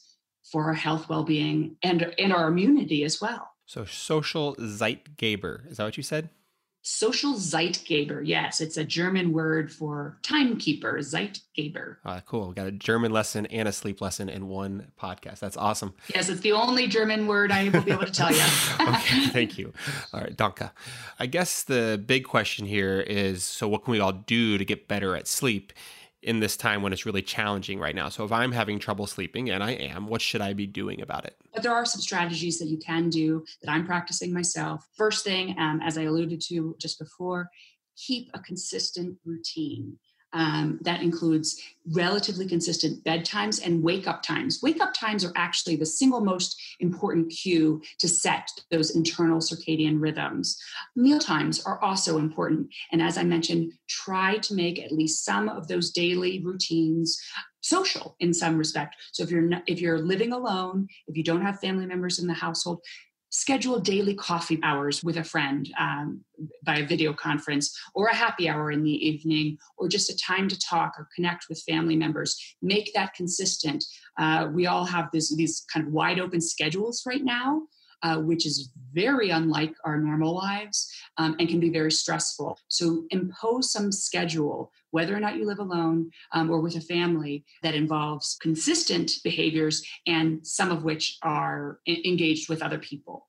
for 0.52 0.64
our 0.64 0.74
health, 0.74 1.08
well 1.08 1.24
being, 1.24 1.76
and, 1.82 2.14
and 2.18 2.32
our 2.32 2.48
immunity 2.48 3.02
as 3.02 3.20
well. 3.20 3.48
So 3.66 3.84
social 3.84 4.54
Zeitgeber, 4.56 5.68
is 5.68 5.76
that 5.76 5.84
what 5.84 5.96
you 5.96 6.02
said? 6.04 6.30
Social 6.82 7.34
Zeitgeber, 7.34 8.22
yes, 8.24 8.60
it's 8.60 8.76
a 8.76 8.84
German 8.84 9.32
word 9.32 9.72
for 9.72 10.18
timekeeper, 10.22 10.98
Zeitgeber. 11.00 11.96
Ah, 12.04 12.22
cool. 12.24 12.46
We 12.46 12.54
got 12.54 12.68
a 12.68 12.70
German 12.70 13.10
lesson 13.10 13.44
and 13.46 13.66
a 13.66 13.72
sleep 13.72 14.00
lesson 14.00 14.28
in 14.28 14.46
one 14.46 14.92
podcast. 14.96 15.40
That's 15.40 15.56
awesome. 15.56 15.94
Yes, 16.14 16.28
it's 16.28 16.42
the 16.42 16.52
only 16.52 16.86
German 16.86 17.26
word 17.26 17.50
I 17.50 17.70
will 17.70 17.82
be 17.82 17.90
able 17.90 18.06
to 18.06 18.12
tell 18.12 18.32
you. 18.32 18.40
okay, 18.80 19.26
thank 19.30 19.58
you. 19.58 19.72
All 20.12 20.20
right, 20.20 20.36
danke. 20.36 20.70
I 21.18 21.26
guess 21.26 21.64
the 21.64 22.00
big 22.06 22.24
question 22.24 22.66
here 22.66 23.00
is 23.00 23.42
so 23.42 23.66
what 23.66 23.82
can 23.82 23.90
we 23.90 23.98
all 23.98 24.12
do 24.12 24.56
to 24.56 24.64
get 24.64 24.86
better 24.86 25.16
at 25.16 25.26
sleep? 25.26 25.72
In 26.26 26.40
this 26.40 26.56
time 26.56 26.82
when 26.82 26.92
it's 26.92 27.06
really 27.06 27.22
challenging 27.22 27.78
right 27.78 27.94
now. 27.94 28.08
So 28.08 28.24
if 28.24 28.32
I'm 28.32 28.50
having 28.50 28.80
trouble 28.80 29.06
sleeping, 29.06 29.48
and 29.48 29.62
I 29.62 29.70
am, 29.72 30.08
what 30.08 30.20
should 30.20 30.40
I 30.40 30.52
be 30.54 30.66
doing 30.66 31.00
about 31.00 31.24
it? 31.24 31.36
But 31.54 31.62
there 31.62 31.72
are 31.72 31.86
some 31.86 32.00
strategies 32.00 32.58
that 32.58 32.66
you 32.66 32.78
can 32.78 33.08
do 33.08 33.44
that 33.62 33.70
I'm 33.70 33.86
practicing 33.86 34.32
myself. 34.34 34.86
First 34.96 35.24
thing, 35.24 35.56
um, 35.56 35.80
as 35.82 35.96
I 35.96 36.02
alluded 36.02 36.40
to 36.48 36.74
just 36.80 36.98
before, 36.98 37.48
keep 37.96 38.28
a 38.34 38.40
consistent 38.40 39.16
routine. 39.24 39.98
Um, 40.32 40.78
that 40.82 41.02
includes 41.02 41.62
relatively 41.92 42.46
consistent 42.46 43.02
bedtimes 43.04 43.64
and 43.64 43.82
wake 43.82 44.06
up 44.06 44.22
times. 44.22 44.60
Wake 44.62 44.82
up 44.82 44.92
times 44.92 45.24
are 45.24 45.32
actually 45.36 45.76
the 45.76 45.86
single 45.86 46.20
most 46.20 46.60
important 46.80 47.30
cue 47.30 47.80
to 48.00 48.08
set 48.08 48.50
those 48.70 48.96
internal 48.96 49.38
circadian 49.38 50.00
rhythms. 50.00 50.58
Meal 50.94 51.20
times 51.20 51.64
are 51.64 51.80
also 51.80 52.18
important. 52.18 52.68
And 52.92 53.00
as 53.00 53.16
I 53.16 53.22
mentioned, 53.22 53.72
try 53.88 54.36
to 54.38 54.54
make 54.54 54.78
at 54.78 54.92
least 54.92 55.24
some 55.24 55.48
of 55.48 55.68
those 55.68 55.90
daily 55.90 56.42
routines 56.42 57.18
social 57.60 58.16
in 58.20 58.32
some 58.32 58.56
respect. 58.56 58.96
So 59.12 59.22
if 59.22 59.30
you're 59.30 59.42
not, 59.42 59.62
if 59.66 59.80
you're 59.80 59.98
living 59.98 60.32
alone, 60.32 60.88
if 61.08 61.16
you 61.16 61.24
don't 61.24 61.42
have 61.42 61.60
family 61.60 61.86
members 61.86 62.18
in 62.18 62.26
the 62.26 62.34
household, 62.34 62.80
schedule 63.30 63.78
daily 63.80 64.14
coffee 64.14 64.58
hours 64.62 65.02
with 65.02 65.16
a 65.16 65.24
friend 65.24 65.68
um, 65.78 66.20
by 66.64 66.78
a 66.78 66.86
video 66.86 67.12
conference 67.12 67.76
or 67.94 68.06
a 68.06 68.14
happy 68.14 68.48
hour 68.48 68.70
in 68.70 68.82
the 68.82 69.06
evening 69.08 69.58
or 69.76 69.88
just 69.88 70.10
a 70.10 70.16
time 70.16 70.48
to 70.48 70.58
talk 70.58 70.94
or 70.98 71.08
connect 71.14 71.46
with 71.48 71.62
family 71.62 71.96
members. 71.96 72.56
Make 72.62 72.92
that 72.94 73.14
consistent. 73.14 73.84
Uh, 74.18 74.48
we 74.52 74.66
all 74.66 74.84
have 74.84 75.10
this, 75.12 75.34
these 75.34 75.64
kind 75.72 75.86
of 75.86 75.92
wide 75.92 76.18
open 76.18 76.40
schedules 76.40 77.02
right 77.06 77.24
now 77.24 77.62
uh, 78.02 78.18
which 78.18 78.46
is 78.46 78.70
very 78.92 79.30
unlike 79.30 79.74
our 79.84 79.98
normal 79.98 80.34
lives 80.34 80.90
um, 81.18 81.36
and 81.38 81.48
can 81.48 81.60
be 81.60 81.70
very 81.70 81.92
stressful. 81.92 82.58
So 82.68 83.04
impose 83.10 83.70
some 83.70 83.92
schedule, 83.92 84.72
whether 84.90 85.14
or 85.14 85.20
not 85.20 85.36
you 85.36 85.46
live 85.46 85.58
alone 85.58 86.10
um, 86.32 86.50
or 86.50 86.60
with 86.60 86.76
a 86.76 86.80
family, 86.80 87.44
that 87.62 87.74
involves 87.74 88.36
consistent 88.40 89.12
behaviors 89.22 89.86
and 90.06 90.46
some 90.46 90.70
of 90.70 90.84
which 90.84 91.18
are 91.22 91.80
engaged 91.86 92.48
with 92.48 92.62
other 92.62 92.78
people. 92.78 93.28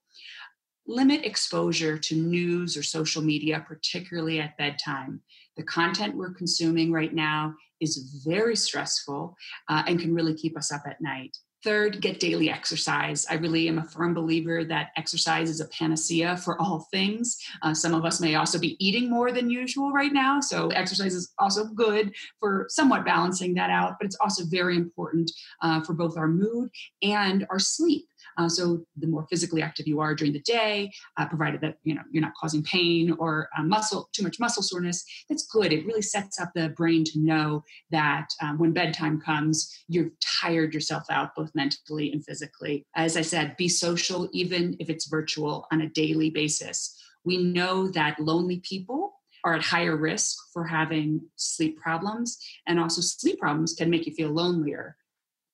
Limit 0.86 1.26
exposure 1.26 1.98
to 1.98 2.14
news 2.14 2.76
or 2.76 2.82
social 2.82 3.20
media, 3.20 3.64
particularly 3.66 4.40
at 4.40 4.56
bedtime. 4.56 5.20
The 5.58 5.64
content 5.64 6.16
we're 6.16 6.32
consuming 6.32 6.92
right 6.92 7.12
now 7.12 7.54
is 7.80 8.22
very 8.24 8.56
stressful 8.56 9.36
uh, 9.68 9.82
and 9.86 10.00
can 10.00 10.14
really 10.14 10.34
keep 10.34 10.56
us 10.56 10.72
up 10.72 10.82
at 10.86 11.00
night. 11.00 11.36
Third, 11.64 12.00
get 12.00 12.20
daily 12.20 12.50
exercise. 12.50 13.26
I 13.28 13.34
really 13.34 13.66
am 13.66 13.78
a 13.78 13.84
firm 13.84 14.14
believer 14.14 14.64
that 14.64 14.90
exercise 14.96 15.50
is 15.50 15.60
a 15.60 15.66
panacea 15.66 16.36
for 16.36 16.60
all 16.60 16.86
things. 16.92 17.36
Uh, 17.62 17.74
some 17.74 17.94
of 17.94 18.04
us 18.04 18.20
may 18.20 18.36
also 18.36 18.60
be 18.60 18.76
eating 18.84 19.10
more 19.10 19.32
than 19.32 19.50
usual 19.50 19.90
right 19.90 20.12
now, 20.12 20.40
so 20.40 20.68
exercise 20.68 21.14
is 21.14 21.32
also 21.40 21.64
good 21.64 22.14
for 22.38 22.66
somewhat 22.68 23.04
balancing 23.04 23.54
that 23.54 23.70
out, 23.70 23.96
but 23.98 24.06
it's 24.06 24.16
also 24.20 24.44
very 24.44 24.76
important 24.76 25.32
uh, 25.60 25.80
for 25.82 25.94
both 25.94 26.16
our 26.16 26.28
mood 26.28 26.70
and 27.02 27.44
our 27.50 27.58
sleep. 27.58 28.06
Uh, 28.36 28.48
so 28.48 28.84
the 28.96 29.06
more 29.06 29.26
physically 29.30 29.62
active 29.62 29.86
you 29.86 30.00
are 30.00 30.14
during 30.14 30.32
the 30.32 30.40
day, 30.40 30.90
uh, 31.16 31.26
provided 31.26 31.60
that 31.60 31.78
you 31.82 31.94
know 31.94 32.02
you're 32.10 32.22
not 32.22 32.34
causing 32.40 32.62
pain 32.62 33.12
or 33.18 33.48
uh, 33.58 33.62
muscle 33.62 34.08
too 34.12 34.22
much 34.22 34.38
muscle 34.38 34.62
soreness, 34.62 35.04
that's 35.28 35.46
good. 35.46 35.72
It 35.72 35.86
really 35.86 36.02
sets 36.02 36.40
up 36.40 36.50
the 36.54 36.70
brain 36.70 37.04
to 37.04 37.18
know 37.18 37.64
that 37.90 38.28
um, 38.42 38.58
when 38.58 38.72
bedtime 38.72 39.20
comes, 39.20 39.84
you've 39.88 40.12
tired 40.20 40.74
yourself 40.74 41.04
out 41.10 41.34
both 41.34 41.50
mentally 41.54 42.12
and 42.12 42.24
physically. 42.24 42.84
As 42.94 43.16
I 43.16 43.22
said, 43.22 43.56
be 43.56 43.68
social 43.68 44.28
even 44.32 44.76
if 44.78 44.90
it's 44.90 45.08
virtual 45.08 45.66
on 45.72 45.82
a 45.82 45.88
daily 45.88 46.30
basis. 46.30 46.94
We 47.24 47.36
know 47.38 47.88
that 47.88 48.20
lonely 48.20 48.60
people 48.60 49.14
are 49.44 49.54
at 49.54 49.62
higher 49.62 49.96
risk 49.96 50.36
for 50.52 50.64
having 50.64 51.20
sleep 51.36 51.78
problems, 51.78 52.38
and 52.66 52.80
also 52.80 53.00
sleep 53.00 53.38
problems 53.38 53.74
can 53.74 53.90
make 53.90 54.06
you 54.06 54.14
feel 54.14 54.30
lonelier. 54.30 54.96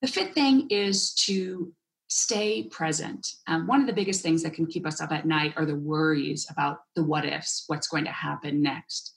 The 0.02 0.08
fifth 0.08 0.34
thing 0.34 0.68
is 0.70 1.14
to 1.26 1.72
stay 2.14 2.62
present. 2.62 3.26
Um, 3.48 3.66
one 3.66 3.80
of 3.80 3.88
the 3.88 3.92
biggest 3.92 4.22
things 4.22 4.44
that 4.44 4.54
can 4.54 4.66
keep 4.66 4.86
us 4.86 5.00
up 5.00 5.10
at 5.10 5.26
night 5.26 5.52
are 5.56 5.66
the 5.66 5.74
worries 5.74 6.46
about 6.48 6.82
the 6.94 7.02
what 7.02 7.24
ifs, 7.24 7.64
what's 7.66 7.88
going 7.88 8.04
to 8.04 8.12
happen 8.12 8.62
next. 8.62 9.16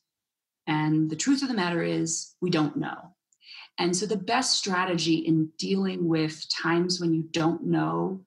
And 0.66 1.08
the 1.08 1.16
truth 1.16 1.44
of 1.44 1.48
the 1.48 1.54
matter 1.54 1.84
is, 1.84 2.34
we 2.42 2.50
don't 2.50 2.76
know. 2.76 3.14
And 3.78 3.96
so, 3.96 4.08
the 4.08 4.18
best 4.18 4.58
strategy 4.58 5.18
in 5.18 5.52
dealing 5.60 6.08
with 6.08 6.44
times 6.50 7.00
when 7.00 7.14
you 7.14 7.22
don't 7.30 7.66
know 7.66 8.26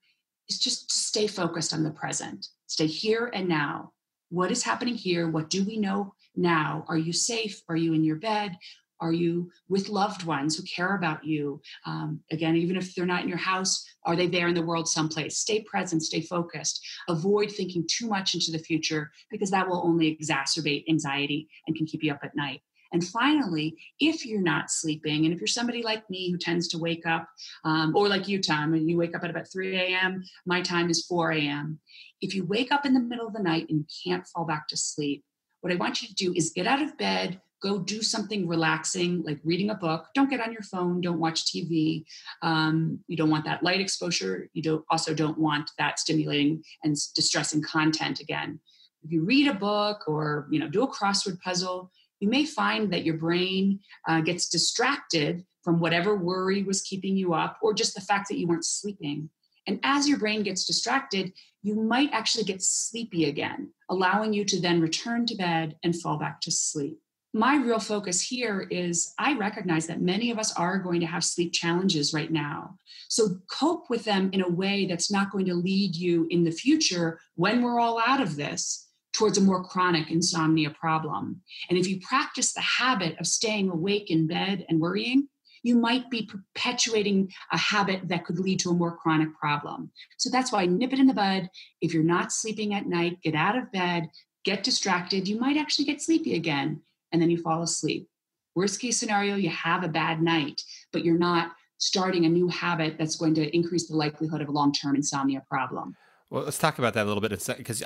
is 0.48 0.60
just 0.60 0.88
to 0.88 0.94
stay 0.94 1.26
focused 1.26 1.74
on 1.74 1.82
the 1.82 1.90
present. 1.90 2.46
Stay 2.68 2.86
here 2.86 3.28
and 3.34 3.48
now. 3.48 3.90
What 4.28 4.52
is 4.52 4.62
happening 4.62 4.94
here? 4.94 5.28
What 5.28 5.50
do 5.50 5.64
we 5.64 5.78
know 5.78 6.14
now? 6.36 6.84
Are 6.86 6.96
you 6.96 7.12
safe? 7.12 7.60
Are 7.68 7.76
you 7.76 7.92
in 7.92 8.04
your 8.04 8.16
bed? 8.16 8.56
Are 9.00 9.12
you 9.12 9.50
with 9.68 9.88
loved 9.88 10.24
ones 10.24 10.56
who 10.56 10.62
care 10.64 10.94
about 10.94 11.24
you? 11.24 11.60
Um, 11.86 12.20
again, 12.30 12.56
even 12.56 12.76
if 12.76 12.94
they're 12.94 13.06
not 13.06 13.22
in 13.22 13.28
your 13.28 13.38
house, 13.38 13.84
are 14.04 14.16
they 14.16 14.26
there 14.26 14.48
in 14.48 14.54
the 14.54 14.62
world 14.62 14.88
someplace? 14.88 15.38
Stay 15.38 15.62
present, 15.62 16.02
stay 16.02 16.20
focused. 16.20 16.86
Avoid 17.08 17.50
thinking 17.50 17.86
too 17.88 18.08
much 18.08 18.34
into 18.34 18.50
the 18.50 18.58
future 18.58 19.10
because 19.30 19.50
that 19.50 19.68
will 19.68 19.82
only 19.84 20.16
exacerbate 20.16 20.88
anxiety 20.88 21.48
and 21.66 21.76
can 21.76 21.86
keep 21.86 22.02
you 22.02 22.12
up 22.12 22.20
at 22.22 22.36
night. 22.36 22.62
And 22.92 23.06
finally, 23.06 23.76
if 24.00 24.26
you're 24.26 24.42
not 24.42 24.70
sleeping, 24.70 25.24
and 25.24 25.32
if 25.32 25.40
you're 25.40 25.46
somebody 25.46 25.82
like 25.82 26.08
me 26.10 26.30
who 26.30 26.38
tends 26.38 26.66
to 26.68 26.78
wake 26.78 27.06
up, 27.06 27.28
um, 27.64 27.94
or 27.94 28.08
like 28.08 28.26
you, 28.26 28.42
Tom, 28.42 28.74
and 28.74 28.90
you 28.90 28.96
wake 28.96 29.14
up 29.14 29.22
at 29.22 29.30
about 29.30 29.50
3 29.50 29.76
a.m., 29.76 30.24
my 30.44 30.60
time 30.60 30.90
is 30.90 31.06
4 31.06 31.32
a.m. 31.32 31.78
If 32.20 32.34
you 32.34 32.44
wake 32.44 32.72
up 32.72 32.84
in 32.84 32.94
the 32.94 33.00
middle 33.00 33.28
of 33.28 33.32
the 33.32 33.42
night 33.42 33.66
and 33.68 33.78
you 33.78 33.86
can't 34.04 34.26
fall 34.26 34.44
back 34.44 34.66
to 34.68 34.76
sleep, 34.76 35.24
what 35.60 35.72
I 35.72 35.76
want 35.76 36.02
you 36.02 36.08
to 36.08 36.14
do 36.14 36.32
is 36.34 36.50
get 36.50 36.66
out 36.66 36.82
of 36.82 36.98
bed, 36.98 37.40
go 37.60 37.78
do 37.78 38.02
something 38.02 38.48
relaxing 38.48 39.22
like 39.22 39.38
reading 39.44 39.70
a 39.70 39.74
book. 39.74 40.06
Don't 40.14 40.30
get 40.30 40.40
on 40.40 40.52
your 40.52 40.62
phone 40.62 41.00
don't 41.00 41.20
watch 41.20 41.44
tv 41.44 42.04
um, 42.42 42.98
you 43.06 43.16
don't 43.16 43.30
want 43.30 43.44
that 43.44 43.62
light 43.62 43.80
exposure. 43.80 44.48
You 44.52 44.62
don't 44.62 44.84
also 44.90 45.14
don't 45.14 45.38
want 45.38 45.70
that 45.78 45.98
stimulating 45.98 46.62
and 46.84 46.96
distressing 47.14 47.62
content 47.62 48.20
again. 48.20 48.60
If 49.02 49.12
you 49.12 49.24
read 49.24 49.48
a 49.48 49.54
book 49.54 50.04
or 50.06 50.48
you 50.50 50.58
know 50.58 50.68
do 50.68 50.82
a 50.82 50.88
crossword 50.88 51.40
puzzle 51.40 51.90
you 52.20 52.28
may 52.28 52.44
find 52.44 52.92
that 52.92 53.04
your 53.04 53.16
brain 53.16 53.80
uh, 54.06 54.20
gets 54.20 54.50
distracted 54.50 55.42
from 55.64 55.80
whatever 55.80 56.14
worry 56.14 56.62
was 56.62 56.82
keeping 56.82 57.16
you 57.16 57.32
up 57.32 57.56
or 57.62 57.72
just 57.72 57.94
the 57.94 58.00
fact 58.02 58.28
that 58.28 58.36
you 58.36 58.46
weren't 58.46 58.64
sleeping. 58.64 59.30
And 59.66 59.80
as 59.82 60.06
your 60.06 60.18
brain 60.18 60.42
gets 60.42 60.66
distracted 60.66 61.32
you 61.62 61.74
might 61.74 62.10
actually 62.12 62.44
get 62.44 62.62
sleepy 62.62 63.26
again 63.26 63.70
allowing 63.90 64.32
you 64.32 64.44
to 64.46 64.60
then 64.60 64.80
return 64.80 65.26
to 65.26 65.34
bed 65.34 65.76
and 65.82 65.94
fall 65.94 66.16
back 66.16 66.40
to 66.40 66.50
sleep 66.50 66.98
my 67.32 67.56
real 67.56 67.78
focus 67.78 68.20
here 68.20 68.66
is 68.70 69.14
I 69.18 69.36
recognize 69.36 69.86
that 69.86 70.00
many 70.00 70.30
of 70.30 70.38
us 70.38 70.52
are 70.54 70.78
going 70.78 71.00
to 71.00 71.06
have 71.06 71.24
sleep 71.24 71.52
challenges 71.52 72.12
right 72.12 72.30
now. 72.30 72.76
So 73.08 73.38
cope 73.50 73.88
with 73.88 74.04
them 74.04 74.30
in 74.32 74.42
a 74.42 74.48
way 74.48 74.86
that's 74.86 75.12
not 75.12 75.30
going 75.30 75.46
to 75.46 75.54
lead 75.54 75.94
you 75.94 76.26
in 76.30 76.42
the 76.42 76.50
future 76.50 77.20
when 77.36 77.62
we're 77.62 77.78
all 77.78 78.00
out 78.04 78.20
of 78.20 78.36
this 78.36 78.88
towards 79.12 79.38
a 79.38 79.42
more 79.42 79.62
chronic 79.62 80.10
insomnia 80.10 80.70
problem. 80.70 81.40
And 81.68 81.78
if 81.78 81.88
you 81.88 82.00
practice 82.00 82.52
the 82.52 82.60
habit 82.60 83.18
of 83.20 83.26
staying 83.26 83.70
awake 83.70 84.10
in 84.10 84.26
bed 84.26 84.64
and 84.68 84.80
worrying, 84.80 85.28
you 85.62 85.76
might 85.76 86.10
be 86.10 86.26
perpetuating 86.26 87.30
a 87.52 87.58
habit 87.58 88.08
that 88.08 88.24
could 88.24 88.38
lead 88.38 88.60
to 88.60 88.70
a 88.70 88.74
more 88.74 88.96
chronic 88.96 89.34
problem. 89.38 89.90
So 90.18 90.30
that's 90.30 90.50
why 90.50 90.66
nip 90.66 90.92
it 90.92 90.98
in 90.98 91.06
the 91.06 91.14
bud. 91.14 91.50
If 91.80 91.92
you're 91.92 92.02
not 92.02 92.32
sleeping 92.32 92.74
at 92.74 92.86
night, 92.86 93.20
get 93.22 93.34
out 93.34 93.56
of 93.56 93.70
bed, 93.70 94.08
get 94.44 94.64
distracted. 94.64 95.28
You 95.28 95.38
might 95.38 95.58
actually 95.58 95.84
get 95.84 96.00
sleepy 96.00 96.34
again 96.34 96.80
and 97.12 97.20
then 97.20 97.30
you 97.30 97.38
fall 97.38 97.62
asleep. 97.62 98.08
Worst 98.54 98.80
case 98.80 98.98
scenario, 98.98 99.36
you 99.36 99.50
have 99.50 99.84
a 99.84 99.88
bad 99.88 100.20
night, 100.22 100.62
but 100.92 101.04
you're 101.04 101.18
not 101.18 101.52
starting 101.78 102.26
a 102.26 102.28
new 102.28 102.48
habit 102.48 102.96
that's 102.98 103.16
going 103.16 103.34
to 103.34 103.56
increase 103.56 103.88
the 103.88 103.96
likelihood 103.96 104.40
of 104.40 104.48
a 104.48 104.52
long 104.52 104.72
term 104.72 104.94
insomnia 104.96 105.42
problem. 105.48 105.96
Well, 106.30 106.44
let's 106.44 106.58
talk 106.58 106.78
about 106.78 106.94
that 106.94 107.04
a 107.04 107.08
little 107.08 107.20
bit 107.20 107.30
because 107.56 107.82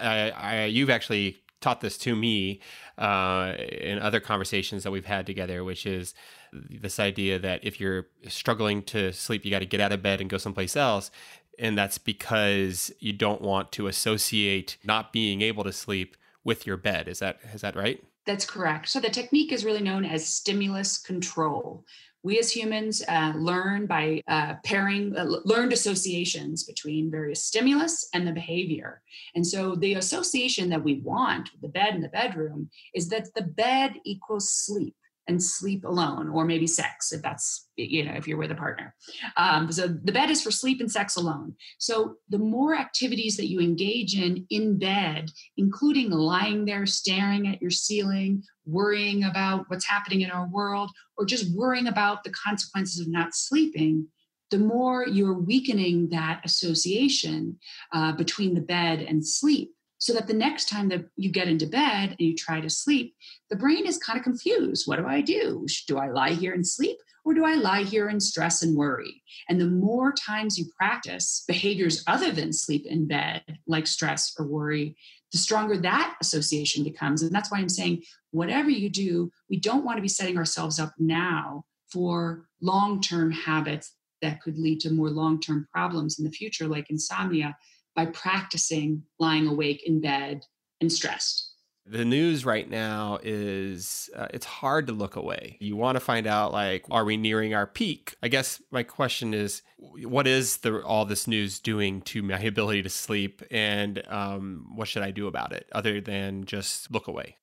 you've 0.70 0.90
actually 0.90 1.38
taught 1.60 1.80
this 1.80 1.96
to 1.96 2.14
me 2.14 2.60
uh, 2.98 3.54
in 3.58 3.98
other 3.98 4.20
conversations 4.20 4.82
that 4.84 4.90
we've 4.90 5.06
had 5.06 5.24
together, 5.24 5.64
which 5.64 5.86
is 5.86 6.14
this 6.52 7.00
idea 7.00 7.38
that 7.38 7.64
if 7.64 7.80
you're 7.80 8.06
struggling 8.28 8.82
to 8.82 9.12
sleep, 9.12 9.44
you 9.44 9.50
got 9.50 9.60
to 9.60 9.66
get 9.66 9.80
out 9.80 9.92
of 9.92 10.02
bed 10.02 10.20
and 10.20 10.28
go 10.28 10.36
someplace 10.36 10.76
else. 10.76 11.10
And 11.58 11.78
that's 11.78 11.96
because 11.96 12.92
you 12.98 13.12
don't 13.14 13.40
want 13.40 13.72
to 13.72 13.86
associate 13.86 14.76
not 14.84 15.12
being 15.12 15.40
able 15.40 15.64
to 15.64 15.72
sleep 15.72 16.16
with 16.42 16.66
your 16.66 16.76
bed. 16.76 17.08
Is 17.08 17.20
that 17.20 17.38
is 17.54 17.62
that 17.62 17.76
right? 17.76 18.04
That's 18.26 18.46
correct. 18.46 18.88
So 18.88 19.00
the 19.00 19.10
technique 19.10 19.52
is 19.52 19.64
really 19.64 19.82
known 19.82 20.04
as 20.04 20.26
stimulus 20.26 20.98
control. 20.98 21.84
We 22.22 22.38
as 22.38 22.50
humans 22.50 23.02
uh, 23.06 23.34
learn 23.36 23.84
by 23.84 24.22
uh, 24.26 24.54
pairing 24.64 25.14
uh, 25.14 25.26
learned 25.44 25.74
associations 25.74 26.64
between 26.64 27.10
various 27.10 27.44
stimulus 27.44 28.08
and 28.14 28.26
the 28.26 28.32
behavior. 28.32 29.02
And 29.34 29.46
so 29.46 29.74
the 29.74 29.94
association 29.94 30.70
that 30.70 30.82
we 30.82 31.00
want 31.00 31.52
with 31.52 31.60
the 31.60 31.68
bed 31.68 31.94
in 31.94 32.00
the 32.00 32.08
bedroom 32.08 32.70
is 32.94 33.10
that 33.10 33.28
the 33.34 33.42
bed 33.42 33.96
equals 34.04 34.50
sleep 34.50 34.96
and 35.26 35.42
sleep 35.42 35.84
alone, 35.84 36.28
or 36.28 36.44
maybe 36.44 36.66
sex 36.66 37.12
if 37.12 37.22
that's, 37.22 37.68
you 37.76 38.04
know, 38.04 38.12
if 38.12 38.28
you're 38.28 38.38
with 38.38 38.50
a 38.50 38.54
partner. 38.54 38.94
Um, 39.36 39.72
so 39.72 39.88
the 39.88 40.12
bed 40.12 40.30
is 40.30 40.42
for 40.42 40.50
sleep 40.50 40.80
and 40.80 40.90
sex 40.90 41.16
alone. 41.16 41.54
So 41.78 42.16
the 42.28 42.38
more 42.38 42.76
activities 42.76 43.36
that 43.36 43.48
you 43.48 43.60
engage 43.60 44.18
in 44.18 44.46
in 44.50 44.78
bed, 44.78 45.30
including 45.56 46.10
lying 46.10 46.64
there 46.64 46.86
staring 46.86 47.48
at 47.48 47.60
your 47.60 47.70
ceiling, 47.70 48.42
worrying 48.66 49.24
about 49.24 49.64
what's 49.68 49.86
happening 49.86 50.22
in 50.22 50.30
our 50.30 50.48
world, 50.48 50.90
or 51.16 51.24
just 51.24 51.54
worrying 51.56 51.88
about 51.88 52.24
the 52.24 52.30
consequences 52.30 53.00
of 53.00 53.08
not 53.08 53.34
sleeping, 53.34 54.06
the 54.50 54.58
more 54.58 55.06
you're 55.06 55.38
weakening 55.38 56.08
that 56.10 56.40
association 56.44 57.58
uh, 57.92 58.12
between 58.12 58.54
the 58.54 58.60
bed 58.60 59.00
and 59.00 59.26
sleep. 59.26 59.73
So 60.04 60.12
that 60.12 60.26
the 60.26 60.34
next 60.34 60.68
time 60.68 60.90
that 60.90 61.02
you 61.16 61.30
get 61.30 61.48
into 61.48 61.66
bed 61.66 62.10
and 62.10 62.20
you 62.20 62.36
try 62.36 62.60
to 62.60 62.68
sleep, 62.68 63.16
the 63.48 63.56
brain 63.56 63.86
is 63.86 63.96
kind 63.96 64.18
of 64.18 64.22
confused. 64.22 64.86
What 64.86 64.98
do 64.98 65.06
I 65.06 65.22
do? 65.22 65.64
Do 65.88 65.96
I 65.96 66.10
lie 66.10 66.32
here 66.32 66.52
and 66.52 66.66
sleep? 66.66 66.98
Or 67.24 67.32
do 67.32 67.42
I 67.46 67.54
lie 67.54 67.84
here 67.84 68.08
and 68.08 68.22
stress 68.22 68.60
and 68.60 68.76
worry? 68.76 69.22
And 69.48 69.58
the 69.58 69.66
more 69.66 70.12
times 70.12 70.58
you 70.58 70.66
practice 70.76 71.42
behaviors 71.48 72.04
other 72.06 72.32
than 72.32 72.52
sleep 72.52 72.84
in 72.84 73.06
bed, 73.06 73.44
like 73.66 73.86
stress 73.86 74.34
or 74.38 74.46
worry, 74.46 74.94
the 75.32 75.38
stronger 75.38 75.78
that 75.78 76.16
association 76.20 76.84
becomes. 76.84 77.22
And 77.22 77.34
that's 77.34 77.50
why 77.50 77.56
I'm 77.56 77.70
saying, 77.70 78.02
whatever 78.30 78.68
you 78.68 78.90
do, 78.90 79.32
we 79.48 79.58
don't 79.58 79.86
want 79.86 79.96
to 79.96 80.02
be 80.02 80.08
setting 80.08 80.36
ourselves 80.36 80.78
up 80.78 80.92
now 80.98 81.64
for 81.90 82.44
long 82.60 83.00
term 83.00 83.30
habits 83.30 83.94
that 84.20 84.42
could 84.42 84.58
lead 84.58 84.80
to 84.80 84.90
more 84.90 85.08
long 85.08 85.40
term 85.40 85.66
problems 85.72 86.18
in 86.18 86.26
the 86.26 86.30
future, 86.30 86.68
like 86.68 86.90
insomnia, 86.90 87.56
by 87.94 88.06
practicing 88.06 89.02
lying 89.18 89.46
awake 89.46 89.82
in 89.86 90.00
bed 90.00 90.44
and 90.80 90.92
stressed. 90.92 91.50
The 91.86 92.04
news 92.04 92.46
right 92.46 92.68
now 92.68 93.18
is 93.22 94.08
uh, 94.16 94.28
it's 94.32 94.46
hard 94.46 94.86
to 94.86 94.94
look 94.94 95.16
away. 95.16 95.58
You 95.60 95.76
want 95.76 95.96
to 95.96 96.00
find 96.00 96.26
out 96.26 96.50
like 96.50 96.86
are 96.90 97.04
we 97.04 97.18
nearing 97.18 97.54
our 97.54 97.66
peak? 97.66 98.16
I 98.22 98.28
guess 98.28 98.62
my 98.70 98.82
question 98.82 99.34
is 99.34 99.60
what 99.76 100.26
is 100.26 100.58
the 100.58 100.82
all 100.82 101.04
this 101.04 101.26
news 101.26 101.60
doing 101.60 102.00
to 102.02 102.22
my 102.22 102.38
ability 102.40 102.82
to 102.82 102.88
sleep 102.88 103.42
and 103.50 104.02
um, 104.08 104.66
what 104.74 104.88
should 104.88 105.02
I 105.02 105.10
do 105.10 105.26
about 105.26 105.52
it 105.52 105.68
other 105.72 106.00
than 106.00 106.46
just 106.46 106.90
look 106.90 107.06
away? 107.06 107.36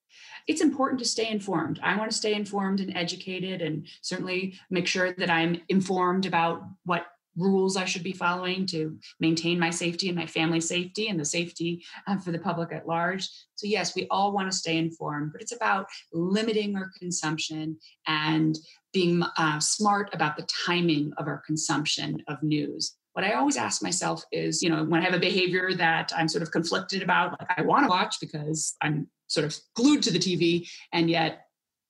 it's 0.47 0.61
important 0.61 0.99
to 0.99 1.05
stay 1.05 1.29
informed. 1.29 1.79
I 1.83 1.95
want 1.97 2.11
to 2.11 2.17
stay 2.17 2.33
informed 2.33 2.79
and 2.79 2.95
educated 2.95 3.61
and 3.61 3.87
certainly 4.01 4.55
make 4.69 4.87
sure 4.87 5.13
that 5.13 5.29
I'm 5.29 5.61
informed 5.69 6.25
about 6.25 6.63
what 6.85 7.05
rules 7.37 7.77
I 7.77 7.85
should 7.85 8.03
be 8.03 8.11
following 8.11 8.65
to 8.67 8.97
maintain 9.19 9.59
my 9.59 9.69
safety 9.69 10.09
and 10.09 10.17
my 10.17 10.25
family's 10.25 10.67
safety 10.67 11.07
and 11.07 11.19
the 11.19 11.25
safety 11.25 11.83
uh, 12.07 12.17
for 12.17 12.31
the 12.31 12.39
public 12.39 12.73
at 12.73 12.87
large. 12.87 13.29
So, 13.55 13.67
yes, 13.67 13.95
we 13.95 14.07
all 14.09 14.31
want 14.31 14.51
to 14.51 14.57
stay 14.57 14.77
informed, 14.77 15.31
but 15.31 15.41
it's 15.41 15.55
about 15.55 15.87
limiting 16.13 16.75
our 16.75 16.91
consumption 16.99 17.77
and 18.07 18.57
being 18.93 19.23
uh, 19.37 19.59
smart 19.59 20.09
about 20.13 20.35
the 20.35 20.47
timing 20.65 21.13
of 21.17 21.27
our 21.27 21.41
consumption 21.45 22.21
of 22.27 22.41
news. 22.43 22.95
What 23.13 23.25
I 23.25 23.33
always 23.33 23.57
ask 23.57 23.83
myself 23.83 24.23
is, 24.31 24.61
you 24.61 24.69
know, 24.69 24.83
when 24.83 25.01
I 25.01 25.05
have 25.05 25.13
a 25.13 25.19
behavior 25.19 25.73
that 25.75 26.11
I'm 26.15 26.27
sort 26.27 26.43
of 26.43 26.51
conflicted 26.51 27.01
about, 27.01 27.39
like 27.39 27.49
I 27.57 27.61
want 27.61 27.85
to 27.85 27.89
watch 27.89 28.15
because 28.21 28.75
I'm 28.81 29.07
sort 29.27 29.45
of 29.45 29.55
glued 29.75 30.03
to 30.03 30.11
the 30.11 30.19
TV, 30.19 30.67
and 30.93 31.09
yet 31.09 31.45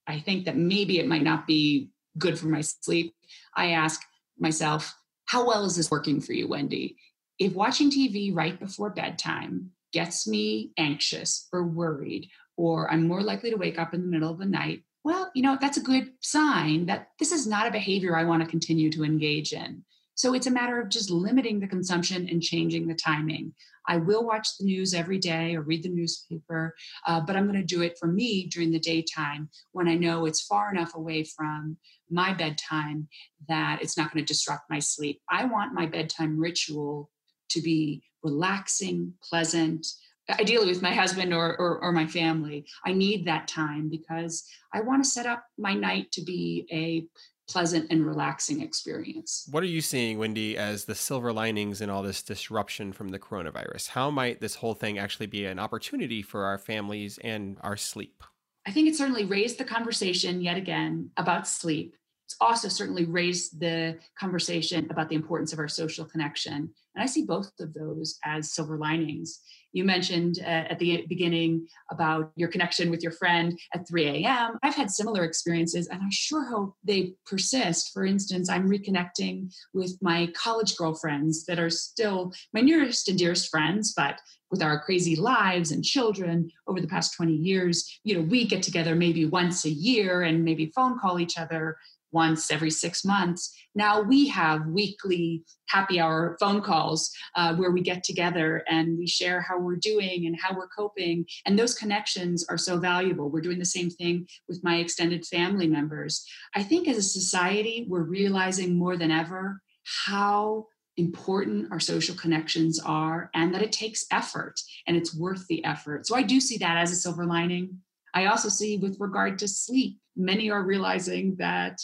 I 0.07 0.19
think 0.19 0.45
that 0.45 0.57
maybe 0.57 1.00
it 1.00 1.07
might 1.07 1.24
not 1.24 1.48
be 1.48 1.89
good 2.17 2.38
for 2.38 2.48
my 2.48 2.62
sleep. 2.62 3.13
I 3.55 3.71
ask 3.71 4.01
myself, 4.39 4.93
how 5.31 5.47
well 5.47 5.63
is 5.63 5.77
this 5.77 5.89
working 5.89 6.19
for 6.19 6.33
you, 6.33 6.45
Wendy? 6.45 6.97
If 7.39 7.53
watching 7.53 7.89
TV 7.89 8.35
right 8.35 8.59
before 8.59 8.89
bedtime 8.89 9.71
gets 9.93 10.27
me 10.27 10.73
anxious 10.77 11.47
or 11.53 11.63
worried, 11.63 12.27
or 12.57 12.91
I'm 12.91 13.07
more 13.07 13.21
likely 13.21 13.50
to 13.50 13.55
wake 13.55 13.79
up 13.79 13.93
in 13.93 14.01
the 14.01 14.09
middle 14.09 14.29
of 14.29 14.39
the 14.39 14.45
night, 14.45 14.83
well, 15.05 15.31
you 15.33 15.41
know, 15.41 15.57
that's 15.61 15.77
a 15.77 15.81
good 15.81 16.11
sign 16.19 16.88
that 16.88 17.11
this 17.17 17.31
is 17.31 17.47
not 17.47 17.65
a 17.65 17.71
behavior 17.71 18.13
I 18.13 18.25
want 18.25 18.43
to 18.43 18.50
continue 18.50 18.91
to 18.91 19.05
engage 19.05 19.53
in. 19.53 19.85
So 20.21 20.35
it's 20.35 20.45
a 20.45 20.51
matter 20.51 20.79
of 20.79 20.89
just 20.89 21.09
limiting 21.09 21.59
the 21.59 21.67
consumption 21.67 22.29
and 22.29 22.43
changing 22.43 22.85
the 22.85 22.93
timing. 22.93 23.55
I 23.87 23.97
will 23.97 24.23
watch 24.23 24.55
the 24.55 24.65
news 24.65 24.93
every 24.93 25.17
day 25.17 25.55
or 25.55 25.63
read 25.63 25.81
the 25.81 25.89
newspaper, 25.89 26.75
uh, 27.07 27.21
but 27.21 27.35
I'm 27.35 27.47
going 27.47 27.59
to 27.59 27.65
do 27.65 27.81
it 27.81 27.97
for 27.99 28.05
me 28.05 28.45
during 28.45 28.69
the 28.69 28.77
daytime 28.77 29.49
when 29.71 29.87
I 29.87 29.95
know 29.95 30.27
it's 30.27 30.43
far 30.43 30.71
enough 30.71 30.93
away 30.93 31.23
from 31.23 31.75
my 32.11 32.35
bedtime 32.35 33.07
that 33.47 33.81
it's 33.81 33.97
not 33.97 34.13
going 34.13 34.23
to 34.23 34.31
disrupt 34.31 34.69
my 34.69 34.77
sleep. 34.77 35.19
I 35.27 35.45
want 35.45 35.73
my 35.73 35.87
bedtime 35.87 36.39
ritual 36.39 37.09
to 37.49 37.59
be 37.59 38.03
relaxing, 38.21 39.15
pleasant, 39.27 39.87
ideally 40.29 40.67
with 40.67 40.83
my 40.83 40.93
husband 40.93 41.33
or, 41.33 41.57
or, 41.57 41.79
or, 41.79 41.91
my 41.91 42.05
family. 42.05 42.63
I 42.85 42.93
need 42.93 43.25
that 43.25 43.47
time 43.47 43.89
because 43.89 44.45
I 44.71 44.81
want 44.81 45.03
to 45.03 45.09
set 45.09 45.25
up 45.25 45.43
my 45.57 45.73
night 45.73 46.11
to 46.11 46.21
be 46.21 46.67
a 46.71 47.07
pleasant 47.50 47.88
and 47.89 48.05
relaxing 48.05 48.62
experience. 48.62 49.48
What 49.51 49.63
are 49.63 49.67
you 49.67 49.81
seeing, 49.81 50.17
Wendy, 50.17 50.57
as 50.57 50.86
the 50.86 50.95
silver 50.95 51.33
linings 51.33 51.81
in 51.81 51.89
all 51.89 52.03
this 52.03 52.22
disruption 52.22 52.94
from 52.94 53.09
the 53.09 53.20
coronavirus? 53.20 53.89
How 53.89 54.09
might 54.09 54.39
this 54.39 54.55
whole 54.55 54.74
thing 54.74 54.98
actually 54.98 55.27
be 55.27 55.46
an 55.46 55.59
opportunity 55.59 56.22
for 56.22 56.46
our 56.46 56.57
families 56.57 57.20
and 57.24 57.57
our 57.61 57.77
sleep? 57.77 58.24
I 58.65 58.72
think 58.72 58.87
it 58.87 58.96
certainly 58.96 59.25
raised 59.25 59.57
the 59.57 59.65
conversation 59.65 60.42
yet 60.42 60.57
again 60.57 61.09
about 61.18 61.48
sleep. 61.48 61.96
It's 62.27 62.37
also 62.39 62.70
certainly 62.70 63.05
raised 63.05 63.59
the 63.59 63.98
conversation 64.18 64.87
about 64.89 65.09
the 65.09 65.15
importance 65.15 65.51
of 65.51 65.59
our 65.59 65.68
social 65.68 66.05
connection. 66.05 66.74
And 66.96 67.03
I 67.03 67.05
see 67.05 67.25
both 67.25 67.51
of 67.59 67.74
those 67.74 68.18
as 68.24 68.53
silver 68.53 68.77
linings. 68.77 69.42
You 69.74 69.84
mentioned 69.84 70.40
uh, 70.42 70.72
at 70.72 70.79
the 70.79 71.05
beginning 71.07 71.68
about 71.92 72.31
your 72.36 72.50
connection 72.50 72.90
with 72.90 73.01
your 73.03 73.12
friend 73.14 73.57
at 73.74 73.88
3 73.88 74.05
a.m. 74.07 74.57
I've 74.64 74.75
had 74.75 74.92
similar 74.92 75.24
experiences, 75.24 75.88
and 75.88 76.01
I 76.01 76.07
sure 76.12 76.46
hope 76.46 76.75
they 76.84 77.14
persist. 77.25 77.92
For 77.94 78.05
instance, 78.05 78.50
I'm 78.50 78.70
reconnecting 78.70 79.53
with 79.74 79.98
my 80.01 80.31
college 80.36 80.75
girlfriends 80.75 81.46
that 81.46 81.60
are 81.60 81.70
still 81.70 82.34
my 82.53 82.62
nearest 82.62 83.07
and 83.07 83.18
dearest 83.18 83.50
friends, 83.50 83.94
but 83.96 84.20
with 84.50 84.62
our 84.62 84.81
crazy 84.81 85.16
lives 85.16 85.72
and 85.72 85.84
children 85.84 86.51
over 86.68 86.81
the 86.81 86.88
past 86.88 87.16
20 87.16 87.34
years, 87.34 88.00
you 88.03 88.16
know, 88.16 88.22
we 88.22 88.46
get 88.46 88.62
together 88.62 88.96
maybe 88.96 89.25
once 89.25 89.64
a 89.64 89.70
year 89.70 90.24
and 90.24 90.44
maybe 90.44 90.72
phone 90.75 91.00
call 91.00 91.20
each 91.20 91.38
other 91.38 91.77
once 92.11 92.51
every 92.51 92.69
six 92.69 93.05
months. 93.05 93.55
Now 93.74 94.01
we 94.01 94.27
have 94.27 94.67
weekly 94.67 95.43
happy 95.67 96.00
hour 96.00 96.35
phone 96.39 96.61
calls 96.61 97.11
uh, 97.35 97.55
where 97.55 97.71
we 97.71 97.81
get 97.81 98.03
together 98.03 98.63
and 98.69 98.97
we 98.97 99.07
share 99.07 99.41
how 99.41 99.59
we're 99.59 99.77
doing 99.77 100.25
and 100.25 100.37
how 100.39 100.55
we're 100.55 100.67
coping. 100.67 101.25
And 101.45 101.57
those 101.57 101.74
connections 101.74 102.45
are 102.50 102.57
so 102.57 102.77
valuable. 102.77 103.29
We're 103.29 103.41
doing 103.41 103.59
the 103.59 103.65
same 103.65 103.89
thing 103.89 104.27
with 104.47 104.63
my 104.63 104.77
extended 104.77 105.25
family 105.25 105.67
members. 105.67 106.25
I 106.53 106.63
think 106.63 106.87
as 106.87 106.97
a 106.97 107.01
society, 107.03 107.85
we're 107.87 108.03
realizing 108.03 108.75
more 108.75 108.97
than 108.97 109.11
ever 109.11 109.61
how 110.05 110.67
important 110.97 111.71
our 111.71 111.79
social 111.79 112.15
connections 112.15 112.79
are 112.79 113.29
and 113.33 113.53
that 113.53 113.61
it 113.61 113.71
takes 113.71 114.05
effort 114.11 114.59
and 114.85 114.97
it's 114.97 115.15
worth 115.15 115.47
the 115.47 115.63
effort. 115.63 116.05
So 116.05 116.15
I 116.15 116.24
do 116.24 116.39
see 116.39 116.57
that 116.57 116.77
as 116.77 116.91
a 116.91 116.95
silver 116.95 117.25
lining. 117.25 117.79
I 118.13 118.25
also 118.25 118.50
see 118.50 118.77
with 118.77 118.97
regard 119.00 119.39
to 119.39 119.47
sleep, 119.47 119.97
many 120.15 120.51
are 120.51 120.63
realizing 120.63 121.35
that 121.37 121.79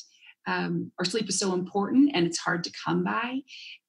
um, 0.47 0.91
our 0.97 1.05
sleep 1.05 1.29
is 1.29 1.38
so 1.38 1.53
important 1.53 2.12
and 2.13 2.25
it's 2.25 2.39
hard 2.39 2.63
to 2.63 2.71
come 2.83 3.03
by. 3.03 3.41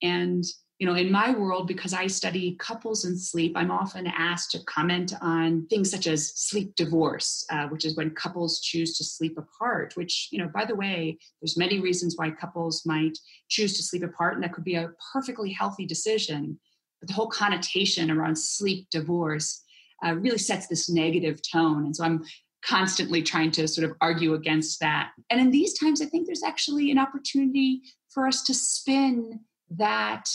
And 0.03 0.45
you 0.79 0.87
know, 0.87 0.95
in 0.95 1.11
my 1.11 1.33
world, 1.33 1.67
because 1.67 1.93
I 1.93 2.07
study 2.07 2.55
couples 2.61 3.05
and 3.05 3.21
sleep, 3.21 3.55
I'm 3.57 3.73
often 3.73 4.07
asked 4.07 4.53
to 4.53 4.63
comment 4.65 5.13
on 5.21 5.67
things 5.67 5.91
such 5.91 6.07
as 6.07 6.33
sleep 6.37 6.77
divorce, 6.77 7.45
uh, 7.51 7.67
which 7.67 7.85
is 7.85 7.97
when 7.97 8.11
couples 8.11 8.61
choose 8.61 8.97
to 8.99 9.05
sleep 9.05 9.37
apart. 9.39 9.97
Which, 9.97 10.29
you 10.31 10.39
know, 10.39 10.49
by 10.55 10.65
the 10.65 10.77
way, 10.77 11.19
there's 11.41 11.57
many 11.57 11.81
reasons 11.81 12.15
why 12.17 12.31
couples 12.31 12.87
might 12.87 13.19
choose 13.49 13.77
to 13.77 13.83
sleep 13.83 14.05
apart, 14.05 14.35
and 14.35 14.45
that 14.45 14.53
could 14.53 14.63
be 14.63 14.77
a 14.77 14.93
perfectly 15.13 15.51
healthy 15.51 15.85
decision. 15.85 16.61
But 17.01 17.09
the 17.09 17.15
whole 17.15 17.29
connotation 17.29 18.09
around 18.09 18.39
sleep 18.39 18.87
divorce 18.91 19.65
uh, 20.07 20.15
really 20.15 20.39
sets 20.39 20.69
this 20.69 20.89
negative 20.89 21.41
tone, 21.43 21.87
and 21.87 21.97
so 21.97 22.05
I'm 22.05 22.23
constantly 22.65 23.23
trying 23.23 23.51
to 23.53 23.69
sort 23.69 23.89
of 23.89 23.97
argue 24.01 24.35
against 24.35 24.81
that. 24.81 25.11
And 25.31 25.41
in 25.41 25.51
these 25.51 25.79
times, 25.79 26.03
I 26.03 26.07
think 26.07 26.27
there's 26.27 26.43
actually 26.43 26.91
an 26.91 26.99
opportunity 26.99 27.83
for 28.11 28.27
us 28.27 28.43
to 28.45 28.55
spin 28.55 29.41
that 29.71 30.29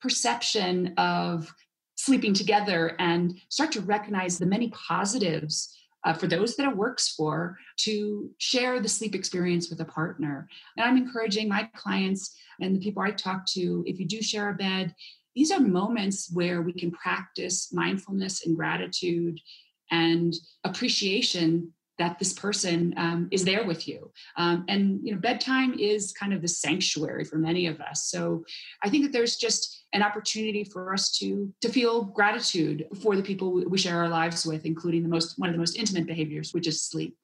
perception 0.00 0.94
of 0.96 1.52
sleeping 1.96 2.34
together 2.34 2.94
and 2.98 3.38
start 3.48 3.72
to 3.72 3.80
recognize 3.80 4.38
the 4.38 4.46
many 4.46 4.70
positives 4.70 5.74
uh, 6.04 6.12
for 6.12 6.28
those 6.28 6.56
that 6.56 6.68
it 6.68 6.76
works 6.76 7.08
for 7.08 7.58
to 7.76 8.30
share 8.38 8.80
the 8.80 8.88
sleep 8.88 9.14
experience 9.14 9.68
with 9.68 9.80
a 9.80 9.84
partner. 9.84 10.48
And 10.76 10.86
I'm 10.86 10.96
encouraging 10.96 11.48
my 11.48 11.68
clients 11.74 12.36
and 12.60 12.74
the 12.74 12.80
people 12.80 13.02
I 13.02 13.10
talk 13.10 13.46
to 13.54 13.82
if 13.86 13.98
you 13.98 14.06
do 14.06 14.22
share 14.22 14.50
a 14.50 14.54
bed, 14.54 14.94
these 15.34 15.50
are 15.50 15.60
moments 15.60 16.30
where 16.32 16.62
we 16.62 16.72
can 16.72 16.90
practice 16.90 17.72
mindfulness 17.72 18.46
and 18.46 18.56
gratitude 18.56 19.40
and 19.90 20.34
appreciation 20.64 21.72
that 21.98 22.18
this 22.18 22.32
person 22.32 22.94
um, 22.96 23.28
is 23.30 23.44
there 23.44 23.64
with 23.64 23.88
you. 23.88 24.10
Um, 24.36 24.64
and 24.68 25.00
you 25.02 25.12
know, 25.12 25.20
bedtime 25.20 25.76
is 25.78 26.12
kind 26.12 26.32
of 26.32 26.40
the 26.40 26.48
sanctuary 26.48 27.24
for 27.24 27.38
many 27.38 27.66
of 27.66 27.80
us. 27.80 28.04
So 28.04 28.44
I 28.82 28.88
think 28.88 29.04
that 29.04 29.12
there's 29.12 29.36
just 29.36 29.84
an 29.92 30.02
opportunity 30.02 30.64
for 30.64 30.92
us 30.92 31.10
to 31.18 31.52
to 31.60 31.68
feel 31.68 32.04
gratitude 32.04 32.86
for 33.02 33.16
the 33.16 33.22
people 33.22 33.64
we 33.68 33.78
share 33.78 33.98
our 33.98 34.08
lives 34.08 34.46
with, 34.46 34.64
including 34.64 35.02
the 35.02 35.08
most 35.08 35.38
one 35.38 35.48
of 35.48 35.54
the 35.54 35.58
most 35.58 35.76
intimate 35.76 36.06
behaviors, 36.06 36.54
which 36.54 36.66
is 36.66 36.82
sleep. 36.82 37.16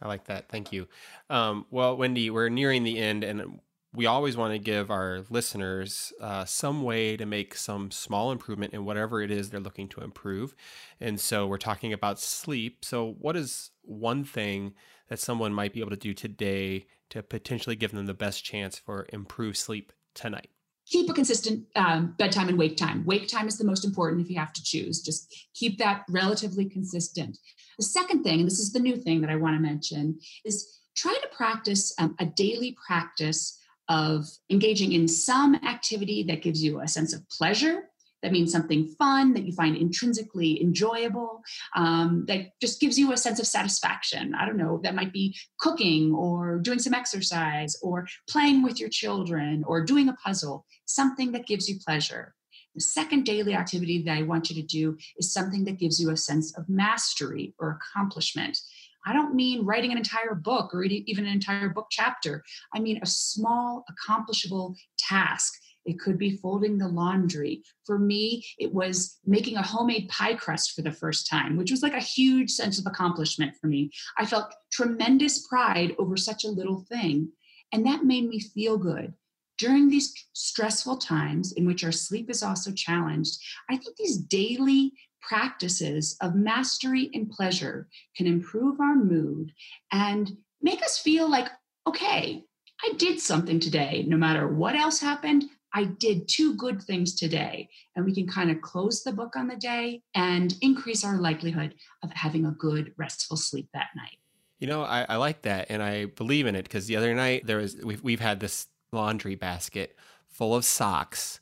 I 0.00 0.08
like 0.08 0.24
that. 0.24 0.48
Thank 0.48 0.72
you. 0.72 0.86
Um, 1.30 1.66
well, 1.70 1.96
Wendy, 1.96 2.30
we're 2.30 2.48
nearing 2.48 2.84
the 2.84 2.98
end, 2.98 3.24
and 3.24 3.58
we 3.94 4.06
always 4.06 4.36
want 4.36 4.52
to 4.52 4.58
give 4.58 4.90
our 4.90 5.24
listeners 5.30 6.12
uh, 6.20 6.44
some 6.44 6.82
way 6.82 7.16
to 7.16 7.24
make 7.24 7.54
some 7.54 7.90
small 7.90 8.32
improvement 8.32 8.74
in 8.74 8.84
whatever 8.84 9.22
it 9.22 9.30
is 9.30 9.50
they're 9.50 9.60
looking 9.60 9.88
to 9.88 10.00
improve. 10.00 10.54
And 11.00 11.20
so 11.20 11.46
we're 11.46 11.58
talking 11.58 11.92
about 11.92 12.18
sleep. 12.18 12.84
So, 12.84 13.14
what 13.18 13.36
is 13.36 13.70
one 13.82 14.24
thing 14.24 14.74
that 15.08 15.20
someone 15.20 15.54
might 15.54 15.72
be 15.72 15.80
able 15.80 15.90
to 15.90 15.96
do 15.96 16.12
today 16.12 16.86
to 17.10 17.22
potentially 17.22 17.76
give 17.76 17.92
them 17.92 18.06
the 18.06 18.14
best 18.14 18.44
chance 18.44 18.78
for 18.78 19.06
improved 19.12 19.56
sleep 19.56 19.92
tonight? 20.14 20.48
keep 20.86 21.08
a 21.08 21.14
consistent 21.14 21.64
um, 21.76 22.14
bedtime 22.18 22.48
and 22.48 22.58
wake 22.58 22.76
time. 22.76 23.04
Wake 23.06 23.26
time 23.26 23.48
is 23.48 23.56
the 23.56 23.64
most 23.64 23.84
important 23.84 24.20
if 24.20 24.28
you 24.28 24.38
have 24.38 24.52
to 24.52 24.62
choose. 24.62 25.00
Just 25.00 25.34
keep 25.54 25.78
that 25.78 26.04
relatively 26.10 26.68
consistent. 26.68 27.38
The 27.78 27.84
second 27.84 28.22
thing, 28.22 28.40
and 28.40 28.46
this 28.46 28.58
is 28.58 28.72
the 28.72 28.80
new 28.80 28.96
thing 28.96 29.20
that 29.22 29.30
I 29.30 29.36
want 29.36 29.56
to 29.56 29.62
mention, 29.62 30.18
is 30.44 30.80
try 30.94 31.16
to 31.22 31.28
practice 31.36 31.94
um, 31.98 32.14
a 32.18 32.26
daily 32.26 32.76
practice 32.86 33.58
of 33.88 34.24
engaging 34.50 34.92
in 34.92 35.08
some 35.08 35.54
activity 35.56 36.22
that 36.24 36.42
gives 36.42 36.62
you 36.62 36.80
a 36.80 36.88
sense 36.88 37.12
of 37.12 37.28
pleasure 37.28 37.84
that 38.24 38.32
means 38.32 38.50
something 38.50 38.88
fun 38.98 39.34
that 39.34 39.44
you 39.44 39.52
find 39.52 39.76
intrinsically 39.76 40.60
enjoyable, 40.62 41.42
um, 41.76 42.24
that 42.26 42.58
just 42.58 42.80
gives 42.80 42.98
you 42.98 43.12
a 43.12 43.18
sense 43.18 43.38
of 43.38 43.46
satisfaction. 43.46 44.34
I 44.34 44.46
don't 44.46 44.56
know, 44.56 44.80
that 44.82 44.94
might 44.94 45.12
be 45.12 45.36
cooking 45.60 46.14
or 46.14 46.58
doing 46.58 46.78
some 46.78 46.94
exercise 46.94 47.76
or 47.82 48.08
playing 48.26 48.62
with 48.62 48.80
your 48.80 48.88
children 48.88 49.62
or 49.66 49.84
doing 49.84 50.08
a 50.08 50.14
puzzle, 50.14 50.64
something 50.86 51.32
that 51.32 51.46
gives 51.46 51.68
you 51.68 51.76
pleasure. 51.86 52.34
The 52.74 52.80
second 52.80 53.24
daily 53.24 53.54
activity 53.54 54.02
that 54.04 54.16
I 54.16 54.22
want 54.22 54.48
you 54.48 54.56
to 54.56 54.66
do 54.66 54.96
is 55.18 55.32
something 55.32 55.66
that 55.66 55.78
gives 55.78 56.00
you 56.00 56.10
a 56.10 56.16
sense 56.16 56.56
of 56.56 56.66
mastery 56.66 57.54
or 57.58 57.78
accomplishment. 57.78 58.58
I 59.06 59.12
don't 59.12 59.34
mean 59.34 59.64
writing 59.64 59.92
an 59.92 59.98
entire 59.98 60.34
book 60.34 60.74
or 60.74 60.82
even 60.84 61.26
an 61.26 61.32
entire 61.32 61.68
book 61.68 61.86
chapter. 61.90 62.42
I 62.74 62.80
mean 62.80 63.00
a 63.02 63.06
small, 63.06 63.84
accomplishable 63.88 64.76
task 64.98 65.54
it 65.84 65.98
could 65.98 66.18
be 66.18 66.36
folding 66.36 66.78
the 66.78 66.88
laundry. 66.88 67.62
For 67.84 67.98
me, 67.98 68.44
it 68.58 68.72
was 68.72 69.18
making 69.26 69.56
a 69.56 69.62
homemade 69.62 70.08
pie 70.08 70.34
crust 70.34 70.72
for 70.72 70.82
the 70.82 70.92
first 70.92 71.28
time, 71.28 71.56
which 71.56 71.70
was 71.70 71.82
like 71.82 71.94
a 71.94 72.00
huge 72.00 72.50
sense 72.50 72.78
of 72.78 72.86
accomplishment 72.86 73.54
for 73.60 73.66
me. 73.66 73.90
I 74.16 74.26
felt 74.26 74.54
tremendous 74.72 75.46
pride 75.46 75.94
over 75.98 76.16
such 76.16 76.44
a 76.44 76.50
little 76.50 76.86
thing. 76.88 77.30
And 77.72 77.86
that 77.86 78.04
made 78.04 78.28
me 78.28 78.40
feel 78.40 78.78
good. 78.78 79.14
During 79.58 79.88
these 79.88 80.12
stressful 80.32 80.98
times 80.98 81.52
in 81.52 81.66
which 81.66 81.84
our 81.84 81.92
sleep 81.92 82.28
is 82.28 82.42
also 82.42 82.72
challenged, 82.72 83.38
I 83.70 83.76
think 83.76 83.96
these 83.96 84.16
daily 84.16 84.92
practices 85.26 86.16
of 86.20 86.34
mastery 86.34 87.10
and 87.14 87.30
pleasure 87.30 87.88
can 88.16 88.26
improve 88.26 88.80
our 88.80 88.94
mood 88.94 89.52
and 89.92 90.30
make 90.62 90.82
us 90.82 90.98
feel 90.98 91.30
like, 91.30 91.48
okay, 91.86 92.42
I 92.82 92.92
did 92.96 93.20
something 93.20 93.60
today. 93.60 94.04
No 94.06 94.16
matter 94.16 94.48
what 94.48 94.74
else 94.74 95.00
happened, 95.00 95.44
I 95.72 95.84
did 95.84 96.28
two 96.28 96.54
good 96.54 96.80
things 96.82 97.14
today. 97.14 97.68
And 97.96 98.04
we 98.04 98.14
can 98.14 98.26
kind 98.26 98.50
of 98.50 98.60
close 98.60 99.02
the 99.02 99.12
book 99.12 99.34
on 99.36 99.48
the 99.48 99.56
day 99.56 100.02
and 100.14 100.54
increase 100.60 101.04
our 101.04 101.18
likelihood 101.18 101.74
of 102.02 102.12
having 102.12 102.46
a 102.46 102.52
good, 102.52 102.92
restful 102.96 103.36
sleep 103.36 103.68
that 103.74 103.88
night. 103.96 104.18
You 104.60 104.68
know, 104.68 104.82
I, 104.82 105.04
I 105.08 105.16
like 105.16 105.42
that 105.42 105.66
and 105.68 105.82
I 105.82 106.06
believe 106.06 106.46
in 106.46 106.54
it 106.54 106.62
because 106.62 106.86
the 106.86 106.96
other 106.96 107.14
night 107.14 107.44
there 107.44 107.58
was 107.58 107.76
we've 107.84 108.02
we've 108.02 108.20
had 108.20 108.40
this 108.40 108.68
laundry 108.92 109.34
basket 109.34 109.96
full 110.28 110.54
of 110.54 110.64
socks 110.64 111.40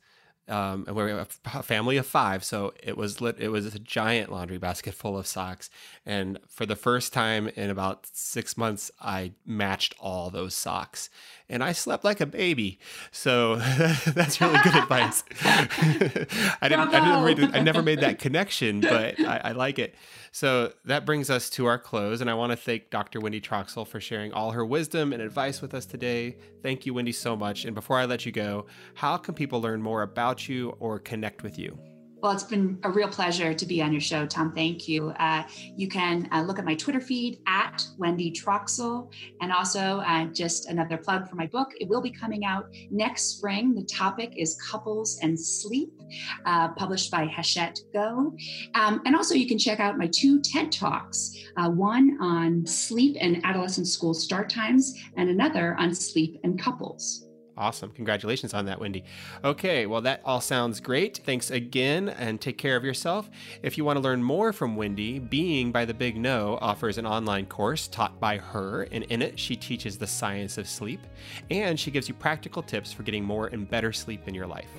um, 0.49 0.85
and 0.87 0.97
we're 0.97 1.19
a 1.19 1.63
family 1.63 1.97
of 1.97 2.07
five, 2.07 2.43
so 2.43 2.75
it 2.83 2.97
was 2.97 3.21
lit. 3.21 3.37
It 3.39 3.49
was 3.49 3.73
a 3.75 3.79
giant 3.79 4.31
laundry 4.31 4.59
basket 4.59 4.95
full 4.95 5.17
of 5.17 5.27
socks, 5.27 5.71
and 6.05 6.39
for 6.49 6.67
the 6.67 6.77
first 6.77 7.13
time 7.13 7.49
in 7.49 7.71
about 7.71 8.07
six 8.13 8.57
months, 8.57 8.91
I 9.01 9.33
matched 9.47 9.95
all 10.01 10.31
those 10.31 10.55
socks, 10.55 11.11
and 11.49 11.63
I 11.63 11.73
slept 11.73 12.05
like 12.05 12.21
a 12.21 12.27
baby. 12.27 12.81
So 13.13 13.57
that's 14.07 14.41
really 14.41 14.59
good 14.65 14.75
advice. 14.75 15.23
I 15.45 16.69
didn't. 16.69 16.93
I, 16.93 17.35
didn't 17.35 17.55
I 17.55 17.61
never 17.61 17.83
made 17.83 18.01
that 18.01 18.19
connection, 18.19 18.81
but 18.81 19.21
I, 19.21 19.41
I 19.45 19.53
like 19.53 19.79
it. 19.79 19.95
So 20.35 20.73
that 20.87 21.05
brings 21.05 21.29
us 21.29 21.51
to 21.51 21.67
our 21.67 21.79
close, 21.79 22.23
and 22.23 22.31
I 22.31 22.35
want 22.35 22.53
to 22.53 22.57
thank 22.57 22.89
Dr. 22.89 23.21
Wendy 23.21 23.41
Troxel 23.41 23.87
for 23.87 24.01
sharing 24.01 24.33
all 24.33 24.53
her 24.53 24.65
wisdom 24.65 25.13
and 25.13 25.21
advice 25.21 25.61
with 25.61 25.75
us 25.75 25.85
today. 25.85 26.37
Thank 26.63 26.87
you, 26.87 26.95
Wendy, 26.95 27.13
so 27.13 27.37
much. 27.37 27.67
And 27.67 27.75
before 27.75 27.99
I 27.99 28.07
let 28.07 28.25
you 28.25 28.33
go, 28.33 28.65
how 28.95 29.19
can 29.19 29.35
people 29.35 29.61
learn 29.61 29.83
more 29.83 30.01
about 30.01 30.49
you 30.49 30.71
or 30.81 30.99
connect 30.99 31.43
with 31.43 31.59
you? 31.59 31.79
Well, 32.23 32.31
it's 32.31 32.45
been 32.45 32.79
a 32.85 32.91
real 32.91 33.09
pleasure 33.09 33.53
to 33.53 33.67
be 33.67 33.83
on 33.83 33.91
your 33.91 34.01
show, 34.01 34.27
Tom. 34.27 34.53
Thank 34.53 34.87
you. 34.87 35.09
Uh, 35.19 35.43
you 35.75 35.89
can 35.89 36.29
uh, 36.31 36.43
look 36.43 36.61
at 36.61 36.65
my 36.65 36.77
Twitter 36.77 37.01
feed 37.01 37.41
at 37.49 37.85
Wendy 37.99 38.31
Troxel, 38.31 39.13
and 39.41 39.51
also 39.51 39.99
uh, 40.07 40.27
just 40.27 40.69
another 40.69 40.97
plug 40.97 41.29
for 41.29 41.35
my 41.35 41.49
book. 41.49 41.73
It 41.81 41.89
will 41.89 42.01
be 42.01 42.13
coming 42.13 42.45
out 42.45 42.73
next 42.93 43.39
spring. 43.39 43.75
The 43.75 43.83
topic 43.83 44.35
is 44.37 44.57
couples 44.71 45.19
and 45.21 45.39
sleep, 45.39 46.01
uh, 46.47 46.69
published 46.75 47.11
by 47.11 47.27
Hachette 47.27 47.81
Go. 47.93 48.37
Um, 48.77 49.03
and 49.05 49.17
also, 49.17 49.35
you 49.35 49.49
can 49.49 49.59
check 49.59 49.81
out 49.81 49.99
my 49.99 50.07
two 50.07 50.41
TED 50.41 50.71
Talks 50.71 51.37
uh, 51.57 51.71
one 51.71 52.19
on 52.21 52.65
sleep 52.65 53.17
and 53.21 53.45
adolescent 53.45 53.89
school 53.89 54.15
start 54.15 54.49
times, 54.49 54.95
and 55.17 55.29
another 55.29 55.75
on 55.77 55.93
sleep 55.93 56.39
and 56.45 56.57
couples. 56.57 57.27
Awesome. 57.63 57.93
Congratulations 57.93 58.55
on 58.55 58.65
that, 58.65 58.81
Wendy. 58.81 59.05
Okay, 59.45 59.87
well, 59.87 60.01
that 60.01 60.21
all 60.25 60.41
sounds 60.41 60.81
great. 60.81 61.21
Thanks 61.25 61.49
again 61.49 62.09
and 62.09 62.41
take 62.41 62.59
care 62.59 62.75
of 62.75 62.83
yourself. 62.83 63.31
If 63.63 63.79
you 63.79 63.85
want 63.85 63.99
to 63.99 64.01
learn 64.01 64.21
more 64.21 64.53
from 64.53 64.75
Wendy, 64.75 65.21
Being 65.21 65.71
by 65.71 65.85
the 65.85 65.95
Big 65.95 66.17
Know 66.17 66.59
offers 66.61 66.99
an 66.99 67.07
online 67.07 67.47
course 67.47 67.87
taught 67.87 68.19
by 68.19 68.39
her, 68.39 68.89
and 68.91 69.05
in 69.05 69.23
it, 69.23 69.39
she 69.39 69.55
teaches 69.55 69.97
the 69.97 70.09
science 70.09 70.59
of 70.59 70.69
sleep 70.69 71.07
and 71.53 71.79
she 71.79 71.93
gives 71.93 72.09
you 72.09 72.15
practical 72.15 72.65
tips 72.65 72.93
for 72.93 73.05
getting 73.05 73.23
more 73.23 73.47
and 73.47 73.71
better 73.71 73.93
sleep 73.93 74.27
in 74.27 74.35
your 74.35 74.49
life. 74.49 74.71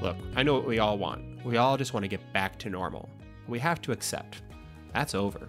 Look, 0.00 0.16
I 0.36 0.44
know 0.44 0.54
what 0.54 0.68
we 0.68 0.78
all 0.78 0.98
want. 0.98 1.44
We 1.44 1.56
all 1.56 1.76
just 1.76 1.94
want 1.94 2.04
to 2.04 2.08
get 2.08 2.32
back 2.32 2.60
to 2.60 2.70
normal. 2.70 3.08
We 3.48 3.58
have 3.58 3.82
to 3.82 3.90
accept 3.90 4.42
that's 4.94 5.16
over. 5.16 5.48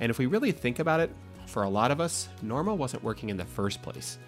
And 0.00 0.10
if 0.10 0.18
we 0.18 0.26
really 0.26 0.52
think 0.52 0.78
about 0.78 1.00
it, 1.00 1.10
for 1.46 1.62
a 1.62 1.68
lot 1.68 1.90
of 1.90 2.00
us, 2.00 2.28
normal 2.42 2.76
wasn't 2.76 3.02
working 3.02 3.30
in 3.30 3.36
the 3.36 3.44
first 3.44 3.82
place. 3.82 4.18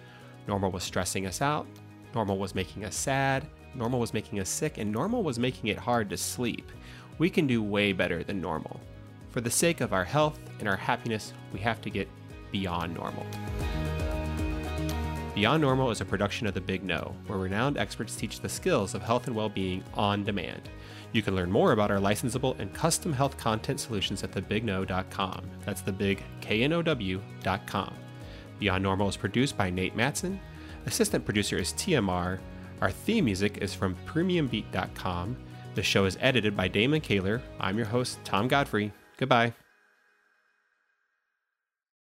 Normal 0.47 0.71
was 0.71 0.83
stressing 0.83 1.25
us 1.25 1.41
out, 1.41 1.67
normal 2.15 2.37
was 2.37 2.55
making 2.55 2.85
us 2.85 2.95
sad, 2.95 3.45
normal 3.75 3.99
was 3.99 4.13
making 4.13 4.39
us 4.39 4.49
sick, 4.49 4.77
and 4.77 4.91
normal 4.91 5.23
was 5.23 5.37
making 5.37 5.69
it 5.69 5.77
hard 5.77 6.09
to 6.09 6.17
sleep. 6.17 6.71
We 7.17 7.29
can 7.29 7.47
do 7.47 7.61
way 7.61 7.93
better 7.93 8.23
than 8.23 8.41
normal. 8.41 8.79
For 9.31 9.41
the 9.41 9.51
sake 9.51 9.81
of 9.81 9.93
our 9.93 10.03
health 10.03 10.39
and 10.59 10.67
our 10.67 10.77
happiness, 10.77 11.33
we 11.53 11.59
have 11.59 11.81
to 11.81 11.89
get 11.89 12.07
beyond 12.51 12.95
normal. 12.95 13.25
Beyond 15.35 15.61
Normal 15.61 15.91
is 15.91 16.01
a 16.01 16.05
production 16.05 16.47
of 16.47 16.55
The 16.55 16.61
Big 16.61 16.83
Know, 16.83 17.13
where 17.27 17.37
renowned 17.37 17.77
experts 17.77 18.15
teach 18.15 18.39
the 18.39 18.49
skills 18.49 18.95
of 18.95 19.03
health 19.03 19.27
and 19.27 19.35
well 19.35 19.49
being 19.49 19.83
on 19.93 20.23
demand. 20.23 20.67
You 21.11 21.21
can 21.21 21.35
learn 21.35 21.51
more 21.51 21.73
about 21.73 21.91
our 21.91 21.99
licensable 21.99 22.57
and 22.59 22.73
custom 22.73 23.13
health 23.13 23.37
content 23.37 23.79
solutions 23.79 24.23
at 24.23 24.31
thebigknow.com. 24.31 25.41
That's 25.63 25.81
the 25.81 25.91
big 25.91 26.23
K 26.41 26.63
N 26.63 26.73
O 26.73 26.81
W.com. 26.81 27.93
Beyond 28.59 28.83
Normal 28.83 29.09
is 29.09 29.17
produced 29.17 29.57
by 29.57 29.69
Nate 29.69 29.95
Matson. 29.95 30.39
Assistant 30.85 31.25
producer 31.25 31.57
is 31.57 31.73
TMR. 31.73 32.39
Our 32.81 32.91
theme 32.91 33.25
music 33.25 33.57
is 33.59 33.73
from 33.73 33.95
premiumbeat.com. 34.05 35.37
The 35.75 35.83
show 35.83 36.05
is 36.05 36.17
edited 36.19 36.55
by 36.55 36.67
Damon 36.67 37.01
Kaler. 37.01 37.41
I'm 37.59 37.77
your 37.77 37.87
host, 37.87 38.19
Tom 38.23 38.47
Godfrey. 38.47 38.91
Goodbye. 39.17 39.53